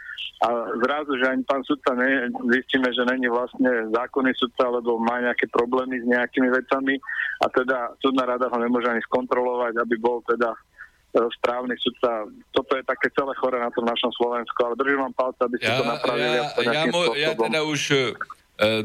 [0.40, 0.48] A
[0.80, 5.50] zrazu, že ani pán sudca ne, zistíme, že není vlastne zákonný sudca, alebo má nejaké
[5.52, 6.96] problémy s nejakými vecami
[7.44, 10.54] a teda súdna rada ho nemôže ani skontrolovať, aby bol teda
[11.10, 12.26] správny sudca.
[12.54, 15.70] Toto je také celé chore na tom našom Slovensku, ale držím vám palce, aby ste
[15.70, 16.36] ja, to napravili.
[16.36, 17.98] Ja, ja, mo, ja teda už e,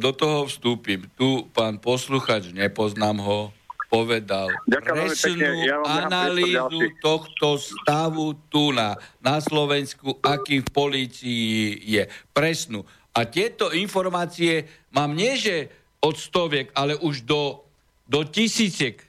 [0.01, 1.05] do toho vstúpim.
[1.13, 3.53] Tu pán posluchač, nepoznám ho,
[3.85, 12.03] povedal presnú ja analýzu tohto stavu tu na, na Slovensku, aký v polícii je.
[12.33, 12.83] Presnú.
[13.15, 15.71] A tieto informácie mám nie, že
[16.03, 17.63] od stoviek, ale už do,
[18.05, 18.99] do tisíciek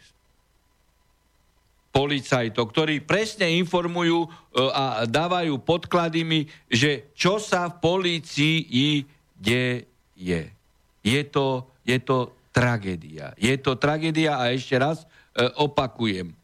[1.97, 4.29] policajtov, ktorí presne informujú e,
[4.69, 9.01] a dávajú podklady mi, že čo sa v policii
[9.33, 10.53] deje.
[11.01, 13.33] Je to, je to tragédia.
[13.41, 16.37] Je to tragédia a ešte raz e, opakujem,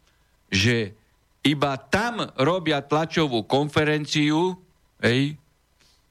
[0.48, 0.96] že
[1.44, 4.57] iba tam robia tlačovú konferenciu,
[5.05, 5.36] hej,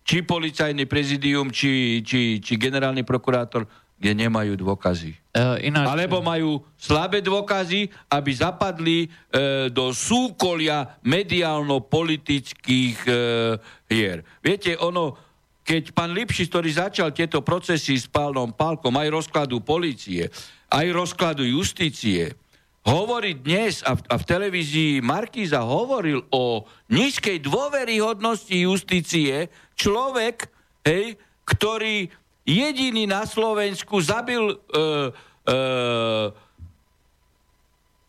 [0.06, 3.66] či policajný prezidium, či, či, či generálny prokurátor,
[4.02, 5.14] kde nemajú dôkazy.
[5.38, 5.86] Uh, ináč...
[5.86, 14.26] Alebo majú slabé dôkazy, aby zapadli uh, do súkolia mediálno-politických uh, hier.
[14.42, 15.14] Viete, ono,
[15.62, 20.34] keď pán Lipšic, ktorý začal tieto procesy s pánom Pálkom, aj rozkladu policie,
[20.74, 22.34] aj rozkladu justície,
[22.82, 30.50] hovorí dnes, a v, a v televízii Markíza hovoril o nízkej dôveryhodnosti justície, človek,
[30.82, 32.10] hej, ktorý
[32.46, 34.56] jediný na Slovensku zabil e,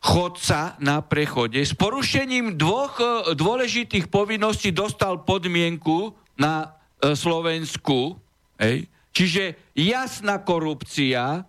[0.02, 8.18] chodca na prechode s porušením dvoch e, dôležitých povinností dostal podmienku na e, Slovensku.
[8.58, 8.90] Hej.
[9.14, 11.46] Čiže jasná korupcia,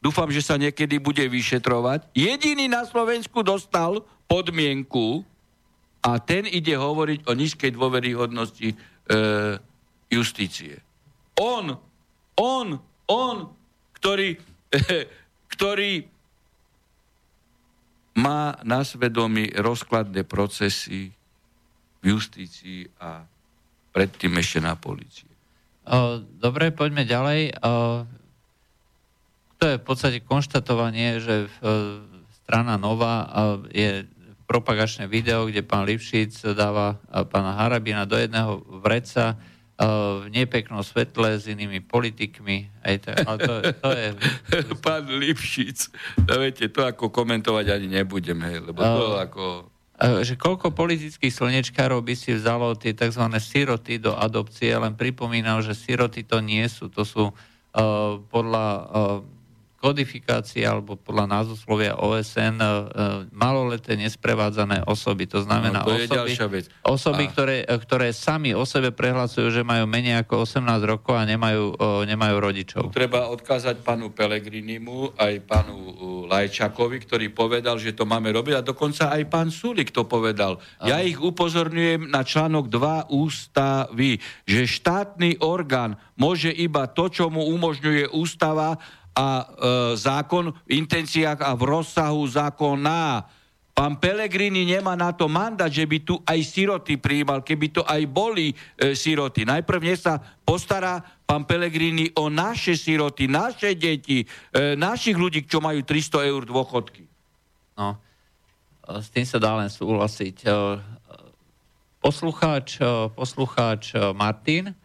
[0.00, 2.08] dúfam, že sa niekedy bude vyšetrovať.
[2.16, 5.20] Jediný na Slovensku dostal podmienku
[6.00, 8.76] a ten ide hovoriť o nízkej dôveryhodnosti e,
[10.08, 10.80] justície.
[11.36, 11.76] On,
[12.36, 13.36] on, on,
[13.98, 14.36] ktorý,
[14.72, 14.78] e,
[15.56, 15.92] ktorý
[18.12, 21.16] má na svedomí rozkladné procesy
[22.02, 23.24] v justícii a
[23.92, 25.32] predtým ešte na policii.
[26.38, 27.56] Dobre, poďme ďalej.
[29.58, 31.48] To je v podstate konštatovanie, že
[32.44, 33.30] strana Nova
[33.70, 34.04] je
[34.44, 37.00] propagačné video, kde pán Lipšic dáva
[37.32, 39.38] pána Harabina do jedného vreca
[39.80, 42.70] v nepeknom svetle s inými politikmi.
[42.84, 44.08] Aj to, ale to, to je...
[44.84, 45.78] Pán Lipšic,
[46.28, 49.44] no viete, to ako komentovať ani nebudem, hej, lebo to uh, ako...
[50.02, 53.22] Že koľko politických slnečkárov by si vzalo tie tzv.
[53.38, 59.18] siroty do adopcie, len pripomínam, že siroty to nie sú, to sú uh, podľa uh,
[59.82, 62.70] kodifikácia alebo podľa názvoslovia OSN e, e,
[63.34, 65.26] maloleté nesprevádzané osoby.
[65.34, 69.90] To znamená no, to osoby, osoby ktoré, e, ktoré sami o sebe prehlasujú, že majú
[69.90, 71.74] menej ako 18 rokov a nemajú,
[72.06, 72.82] nemajú rodičov.
[72.94, 75.76] Tu treba odkázať pánu Pelegrinimu aj pánu
[76.30, 80.62] Lajčakovi, ktorý povedal, že to máme robiť a dokonca aj pán Sulik to povedal.
[80.86, 87.50] Ja ich upozorňujem na článok 2 ústavy, že štátny orgán môže iba to, čo mu
[87.50, 88.78] umožňuje ústava
[89.12, 89.44] a e,
[89.96, 93.28] zákon v intenciách a v rozsahu zákona.
[93.72, 98.04] Pán Pelegrini nemá na to mandát, že by tu aj siroty prijímal, keby to aj
[98.04, 99.48] boli e, siroty.
[99.48, 105.64] Najprv nech sa postará pán Pelegrini o naše siroty, naše deti, e, našich ľudí, čo
[105.64, 107.08] majú 300 eur dôchodky.
[107.80, 110.44] No, e, s tým sa dá len súhlasiť.
[110.44, 110.48] E,
[112.04, 112.82] poslucháč,
[113.16, 114.76] poslucháč Martin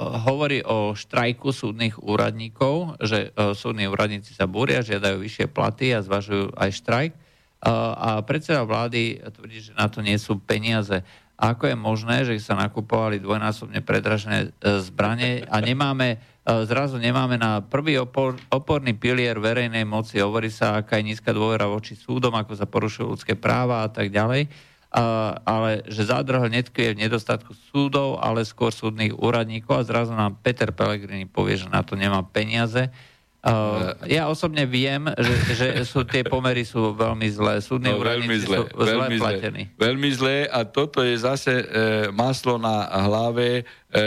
[0.00, 6.00] hovorí o štrajku súdnych úradníkov, že e, súdni úradníci sa búria, žiadajú vyššie platy a
[6.00, 7.12] zvažujú aj štrajk.
[7.12, 7.18] E,
[8.00, 11.04] a predseda vlády tvrdí, že na to nie sú peniaze.
[11.40, 17.60] Ako je možné, že sa nakupovali dvojnásobne predražené e, zbranie a nemáme, zrazu nemáme na
[17.60, 22.56] prvý opor, oporný pilier verejnej moci, hovorí sa, aká je nízka dôvera voči súdom, ako
[22.56, 24.48] sa porušujú ľudské práva a tak ďalej
[25.46, 30.74] ale že zádrhel netkvie v nedostatku súdov, ale skôr súdnych úradníkov a zrazu nám Peter
[30.74, 32.90] Pellegrini povie, že na to nemá peniaze.
[33.40, 37.64] Uh, ja osobne viem, že, že sú, tie pomery sú veľmi zlé.
[37.64, 39.62] Súdni no, veľmi zlé, sú veľmi zle platení.
[39.80, 41.64] Veľmi zlé a toto je zase e,
[42.12, 44.02] maslo na hlave e,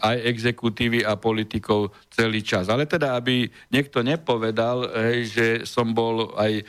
[0.00, 2.72] aj exekutívy a politikov celý čas.
[2.72, 6.64] Ale teda, aby niekto nepovedal, hej, že som bol aj e,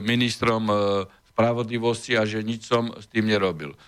[0.00, 1.04] ministrom e,
[1.36, 3.76] spravodlivosti a že nič som s tým nerobil.
[3.76, 3.78] E,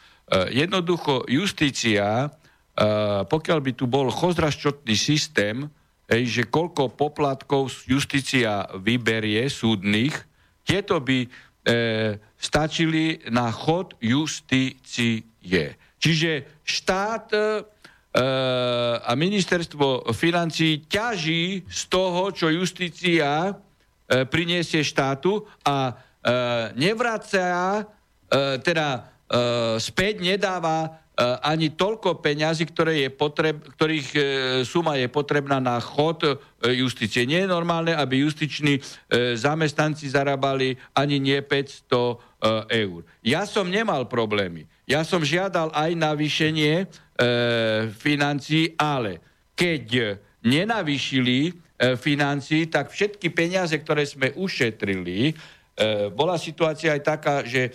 [0.53, 2.31] jednoducho justícia, e,
[3.25, 5.65] pokiaľ by tu bol chozraščotný systém,
[6.09, 10.13] že koľko poplatkov justícia vyberie súdnych,
[10.61, 11.29] tieto by e,
[12.37, 15.25] stačili na chod justície.
[15.99, 17.27] Čiže štát
[19.05, 23.53] a ministerstvo financí ťaží z toho, čo justícia
[24.09, 25.93] priniesie štátu a
[26.77, 27.83] nevracia,
[28.29, 29.01] e, teda e,
[29.81, 31.05] späť nedáva
[31.43, 34.09] ani toľko peňazí, ktoré je potreb, ktorých
[34.63, 36.23] suma je potrebná na chod
[36.63, 37.27] justície.
[37.27, 38.79] Nie je normálne, aby justiční
[39.35, 43.03] zamestnanci zarábali ani nie 500 eur.
[43.27, 44.71] Ja som nemal problémy.
[44.87, 46.87] Ja som žiadal aj navýšenie
[47.99, 49.19] financií, ale
[49.59, 51.51] keď nenavýšili
[51.99, 55.58] financií, tak všetky peniaze, ktoré sme ušetrili, E,
[56.11, 57.73] bola situácia aj taká, že e,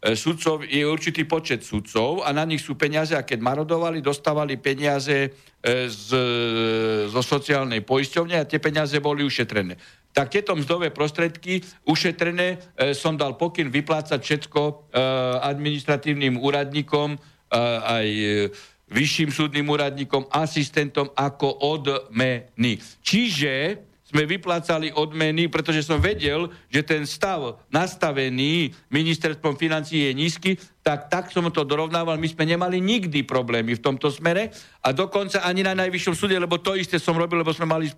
[0.00, 4.56] e, sudcov, je určitý počet sudcov a na nich sú peniaze a keď marodovali, dostávali
[4.56, 5.32] peniaze
[5.90, 6.08] z,
[7.10, 9.76] zo sociálnej poisťovne a tie peniaze boli ušetrené.
[10.14, 12.62] Tak tieto mzdové prostredky ušetrené
[12.94, 14.94] som dal pokyn vyplácať všetko
[15.44, 17.18] administratívnym úradníkom
[17.84, 18.08] aj
[18.88, 22.80] vyšším súdnym úradníkom, asistentom ako odmeny.
[23.04, 30.50] Čiže sme vyplácali odmeny, pretože som vedel, že ten stav nastavený ministerstvom financí je nízky,
[30.80, 32.16] tak tak som to dorovnával.
[32.16, 34.48] My sme nemali nikdy problémy v tomto smere
[34.80, 37.92] a dokonca ani na najvyššom súde, lebo to isté som robil, lebo sme mali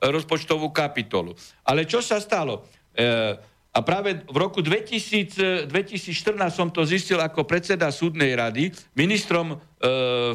[0.00, 1.36] rozpočtovú kapitolu.
[1.68, 2.64] Ale čo sa stalo?
[2.96, 8.72] E, a práve v roku 2000, 2014 som to zistil ako predseda súdnej rady.
[8.96, 9.56] Ministrom e,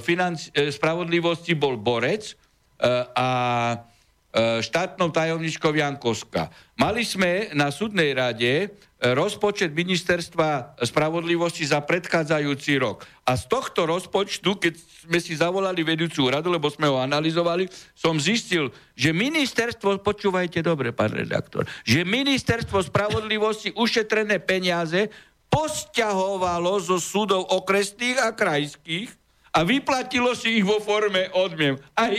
[0.01, 2.33] financ, e, spravodlivosti bol Borec e,
[3.13, 3.29] a
[4.37, 6.53] štátnou tajomničkou Jankovska.
[6.77, 13.05] Mali sme na súdnej rade rozpočet ministerstva spravodlivosti za predchádzajúci rok.
[13.25, 18.17] A z tohto rozpočtu, keď sme si zavolali vedúcu radu, lebo sme ho analyzovali, som
[18.17, 25.09] zistil, že ministerstvo, počúvajte dobre, pán redaktor, že ministerstvo spravodlivosti ušetrené peniaze
[25.49, 29.09] posťahovalo zo súdov okresných a krajských
[29.57, 31.81] a vyplatilo si ich vo forme odmien.
[31.97, 32.13] Aj,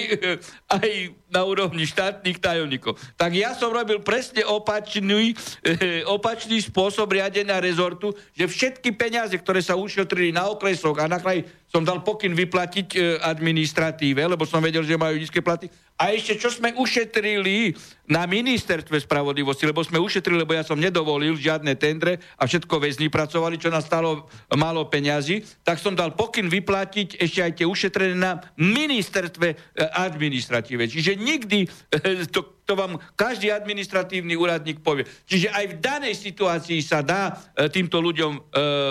[0.74, 0.88] aj
[1.28, 2.96] na úrovni štátnych tajomníkov.
[3.20, 9.60] Tak ja som robil presne opačný, eh, opačný spôsob riadenia rezortu, že všetky peniaze, ktoré
[9.60, 14.64] sa ušetrili na okresoch a na kraji, som dal pokyn vyplatiť e, administratíve, lebo som
[14.64, 15.68] vedel, že majú nízke platy.
[16.00, 17.76] A ešte čo sme ušetrili
[18.08, 23.12] na ministerstve spravodlivosti, lebo sme ušetrili, lebo ja som nedovolil žiadne tendre a všetko väzni
[23.12, 28.16] pracovali, čo nás stalo málo peňazí, tak som dal pokyn vyplatiť ešte aj tie ušetrené
[28.16, 29.56] na ministerstve e,
[29.92, 30.88] administratíve.
[30.88, 35.08] Čiže nikdy e, to to vám každý administratívny úradník povie.
[35.24, 38.40] Čiže aj v danej situácii sa dá e, týmto ľuďom e,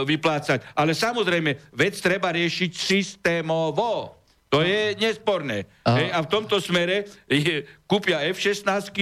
[0.10, 0.74] vyplácať.
[0.74, 4.18] Ale samozrejme, vec treba riešiť systémovo.
[4.50, 5.70] To je nesporné.
[5.86, 8.96] Hej, a v tomto smere je, kúpia F-16,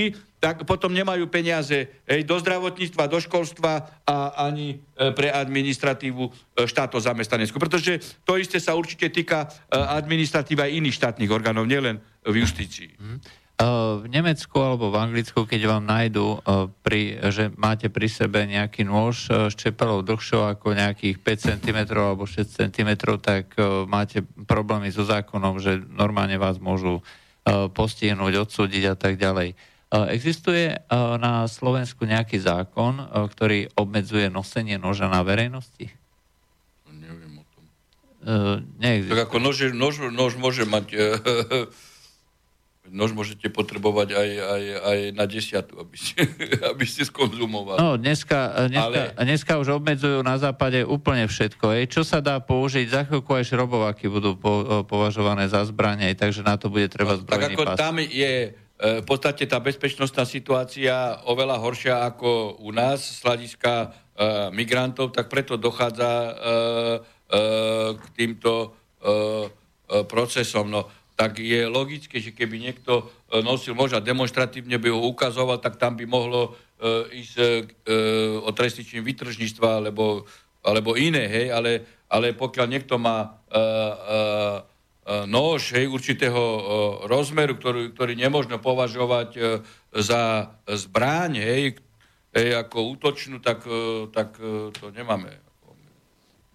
[0.46, 6.32] tak potom nemajú peniaze hej, do zdravotníctva, do školstva a ani e, pre administratívu e,
[6.70, 7.58] štátov zamestnanecku.
[7.58, 12.94] Pretože to isté sa určite týka e, administratívy aj iných štátnych orgánov, nielen v justícii.
[13.02, 13.18] Hmm.
[13.56, 16.44] V Nemecku alebo v Anglicku, keď vám nájdu,
[16.84, 22.28] pri, že máte pri sebe nejaký nôž s čepelou dlhšou ako nejakých 5 cm alebo
[22.28, 23.56] 6 cm, tak
[23.88, 27.00] máte problémy so zákonom, že normálne vás môžu
[27.48, 29.56] postihnúť, odsúdiť a tak ďalej.
[30.12, 30.76] Existuje
[31.20, 33.00] na Slovensku nejaký zákon,
[33.32, 35.88] ktorý obmedzuje nosenie noža na verejnosti?
[36.92, 37.64] Neviem o tom.
[38.82, 39.14] Neexistuje.
[39.16, 40.88] Tak ako nož, nož, nož môže mať
[42.94, 46.22] Nož môžete potrebovať aj, aj, aj na desiatu, aby ste,
[46.72, 47.82] aby ste skonzumovali.
[47.82, 49.26] No, dneska, dneska, Ale...
[49.26, 51.74] dneska už obmedzujú na západe úplne všetko.
[51.82, 51.90] Ej.
[51.90, 52.86] Čo sa dá použiť?
[52.86, 57.26] Za chvíľku aj šrobovaky budú po, považované za zbranie, takže na to bude treba no,
[57.26, 57.78] zbrojný Tak ako pas.
[57.78, 58.34] tam je
[58.76, 65.32] v podstate tá bezpečnostná situácia oveľa horšia ako u nás z hľadiska uh, migrantov, tak
[65.32, 70.68] preto dochádza uh, uh, k týmto uh, uh, procesom.
[70.68, 75.80] No, tak je logické, že keby niekto e, nosil možno demonstratívne by ho ukazoval, tak
[75.80, 76.60] tam by mohlo
[77.08, 77.36] ísť
[78.44, 80.28] o trestničím vytržníctva alebo,
[80.60, 83.32] alebo iné, hej, ale, ale pokiaľ niekto má
[85.06, 86.62] nož hej, určitého uh,
[87.06, 89.44] rozmeru, ktorý, ktorý nemôžno považovať uh,
[89.94, 91.64] za zbráň, hej,
[92.34, 93.64] hej, ako útočnú, tak,
[94.12, 94.36] tak
[94.76, 95.46] to nemáme.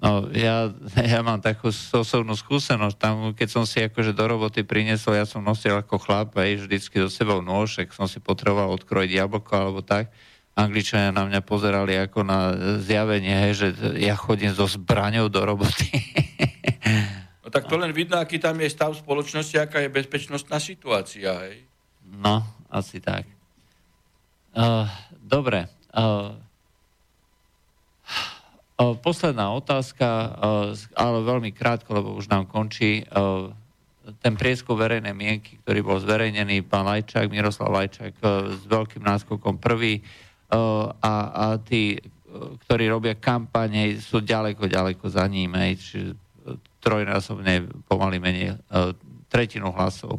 [0.01, 0.73] No, ja,
[1.13, 2.97] ja mám takú osobnú skúsenosť.
[2.97, 6.97] Tam, keď som si akože do roboty priniesol, ja som nosil ako chlap, aj vždycky
[6.99, 10.09] do sebou nôž, ak som si potreboval odkrojiť jablko alebo tak.
[10.59, 13.67] Angličania na mňa pozerali ako na zjavenie, hej, že
[14.03, 15.87] ja chodím so zbraňou do roboty.
[17.51, 21.67] No tak to len vidno, aký tam je stav spoločnosti, aká je bezpečnostná situácia, hej?
[22.07, 23.27] No, asi tak.
[24.55, 24.87] Uh,
[25.19, 25.67] dobre.
[25.91, 26.39] Uh,
[28.81, 30.41] Posledná otázka,
[30.97, 33.05] ale veľmi krátko, lebo už nám končí.
[34.25, 38.17] Ten prieskum verejnej mienky, ktorý bol zverejnený, pán Lajčák, Miroslav Lajčák
[38.57, 40.01] s veľkým náskokom prvý
[40.49, 42.01] a, a tí,
[42.65, 46.17] ktorí robia kampane, sú ďaleko, ďaleko za ním, čiže
[46.81, 48.57] trojnásobne pomaly menej
[49.29, 50.19] tretinu hlasov.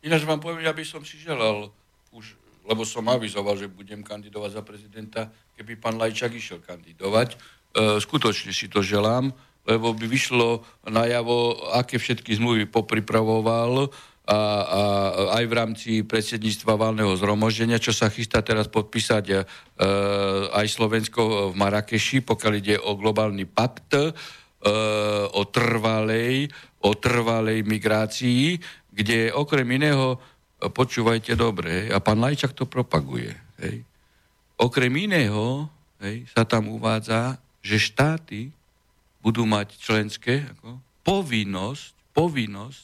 [0.00, 1.68] Ináč vám poviem, ja by som si želal
[2.10, 5.20] už, lebo som avizoval, že budem kandidovať za prezidenta,
[5.54, 7.36] keby pán Lajčák išiel kandidovať
[7.76, 9.36] E, skutočne si to želám,
[9.68, 13.92] lebo by vyšlo najavo, aké všetky zmluvy popripravoval
[14.26, 14.38] a, a
[15.36, 19.36] aj v rámci predsedníctva valného zhromaždenia, čo sa chystá teraz podpísať e,
[20.56, 24.16] aj Slovensko v Marakeši, pokiaľ ide o globálny pakt e,
[25.32, 26.50] o trvalej,
[26.82, 28.58] o trvalej migrácii,
[28.90, 30.18] kde okrem iného,
[30.58, 33.84] počúvajte dobre, a pán Lajčak to propaguje, hej,
[34.56, 35.68] okrem iného
[36.00, 38.50] hej, sa tam uvádza, že štáty
[39.20, 42.82] budú mať členské ako, povinnosť, povinnosť,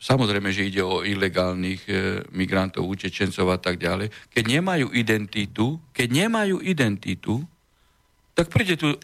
[0.00, 1.92] samozrejme, že ide o ilegálnych e,
[2.32, 7.44] migrantov, utečencov a tak ďalej, keď nemajú identitu, keď nemajú identitu,
[8.32, 8.98] tak príde tu e,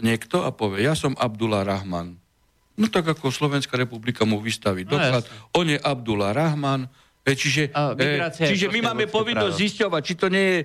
[0.00, 2.18] niekto a povie, ja som Abdullah Rahman.
[2.76, 5.24] No tak ako Slovenská republika mu vystaví no, doklad,
[5.56, 6.86] on je Abdullah Rahman,
[7.26, 7.74] Čiže,
[8.38, 10.60] čiže my máme povinnosť zisťovať, či to nie je,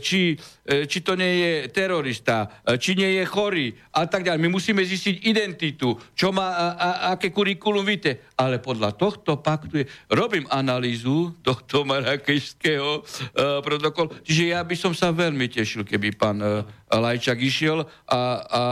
[0.00, 0.20] či,
[0.64, 2.48] či to nie je terorista,
[2.80, 4.40] či nie je chorý a tak ďalej.
[4.40, 8.32] My musíme zistiť identitu, čo má, a, a, aké kurikulum vite.
[8.40, 14.16] Ale podľa tohto paktu je, robím analýzu tohto marakešského uh, protokolu.
[14.24, 18.62] Čiže ja by som sa veľmi tešil, keby pán uh, Lajčak išiel a, a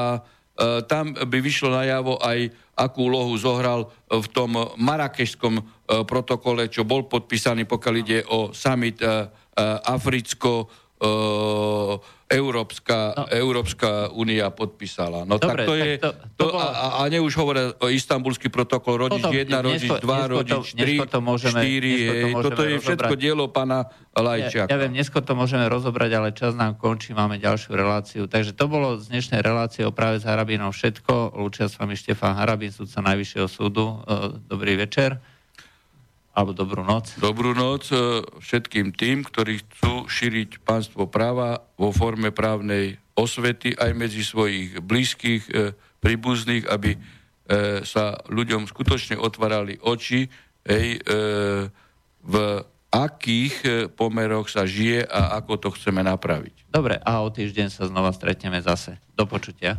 [0.56, 6.82] uh, tam by vyšlo najavo aj akú úlohu zohral v tom marakešskom e, protokole, čo
[6.82, 9.12] bol podpísaný, pokiaľ ide o summit e, e,
[9.86, 10.66] Africko
[12.26, 13.24] Európska, no.
[13.30, 15.22] Európska únia podpísala.
[15.22, 15.90] No Dobre, tak to je...
[16.02, 16.58] To, to, to bolo...
[16.58, 20.02] a, a ne už hovoria o istambulský protokol, rodič 1, rodič 2,
[20.34, 24.66] rodič 3, 4, toto je všetko dielo pána Lajčiaka.
[24.66, 28.22] Ja, ja viem, dnesko to môžeme rozobrať, ale čas nám končí, máme ďalšiu reláciu.
[28.26, 31.38] Takže to bolo z dnešnej relácie o práve s Harabinou všetko.
[31.38, 34.02] Lúčia s vami Štefán Harabín, sudca Najvyššieho súdu.
[34.48, 35.35] Dobrý večer.
[36.36, 37.16] Alebo dobrú noc.
[37.16, 43.96] Dobrú noc e, všetkým tým, ktorí chcú šíriť pánstvo práva vo forme právnej osvety aj
[43.96, 45.72] medzi svojich blízkych, e,
[46.04, 46.98] príbuzných, aby e,
[47.88, 50.28] sa ľuďom skutočne otvárali oči,
[50.68, 51.00] hej,
[52.26, 52.34] v
[52.90, 56.66] akých pomeroch sa žije a ako to chceme napraviť.
[56.66, 58.98] Dobre, a o týždeň sa znova stretneme zase.
[59.14, 59.78] Do počutia.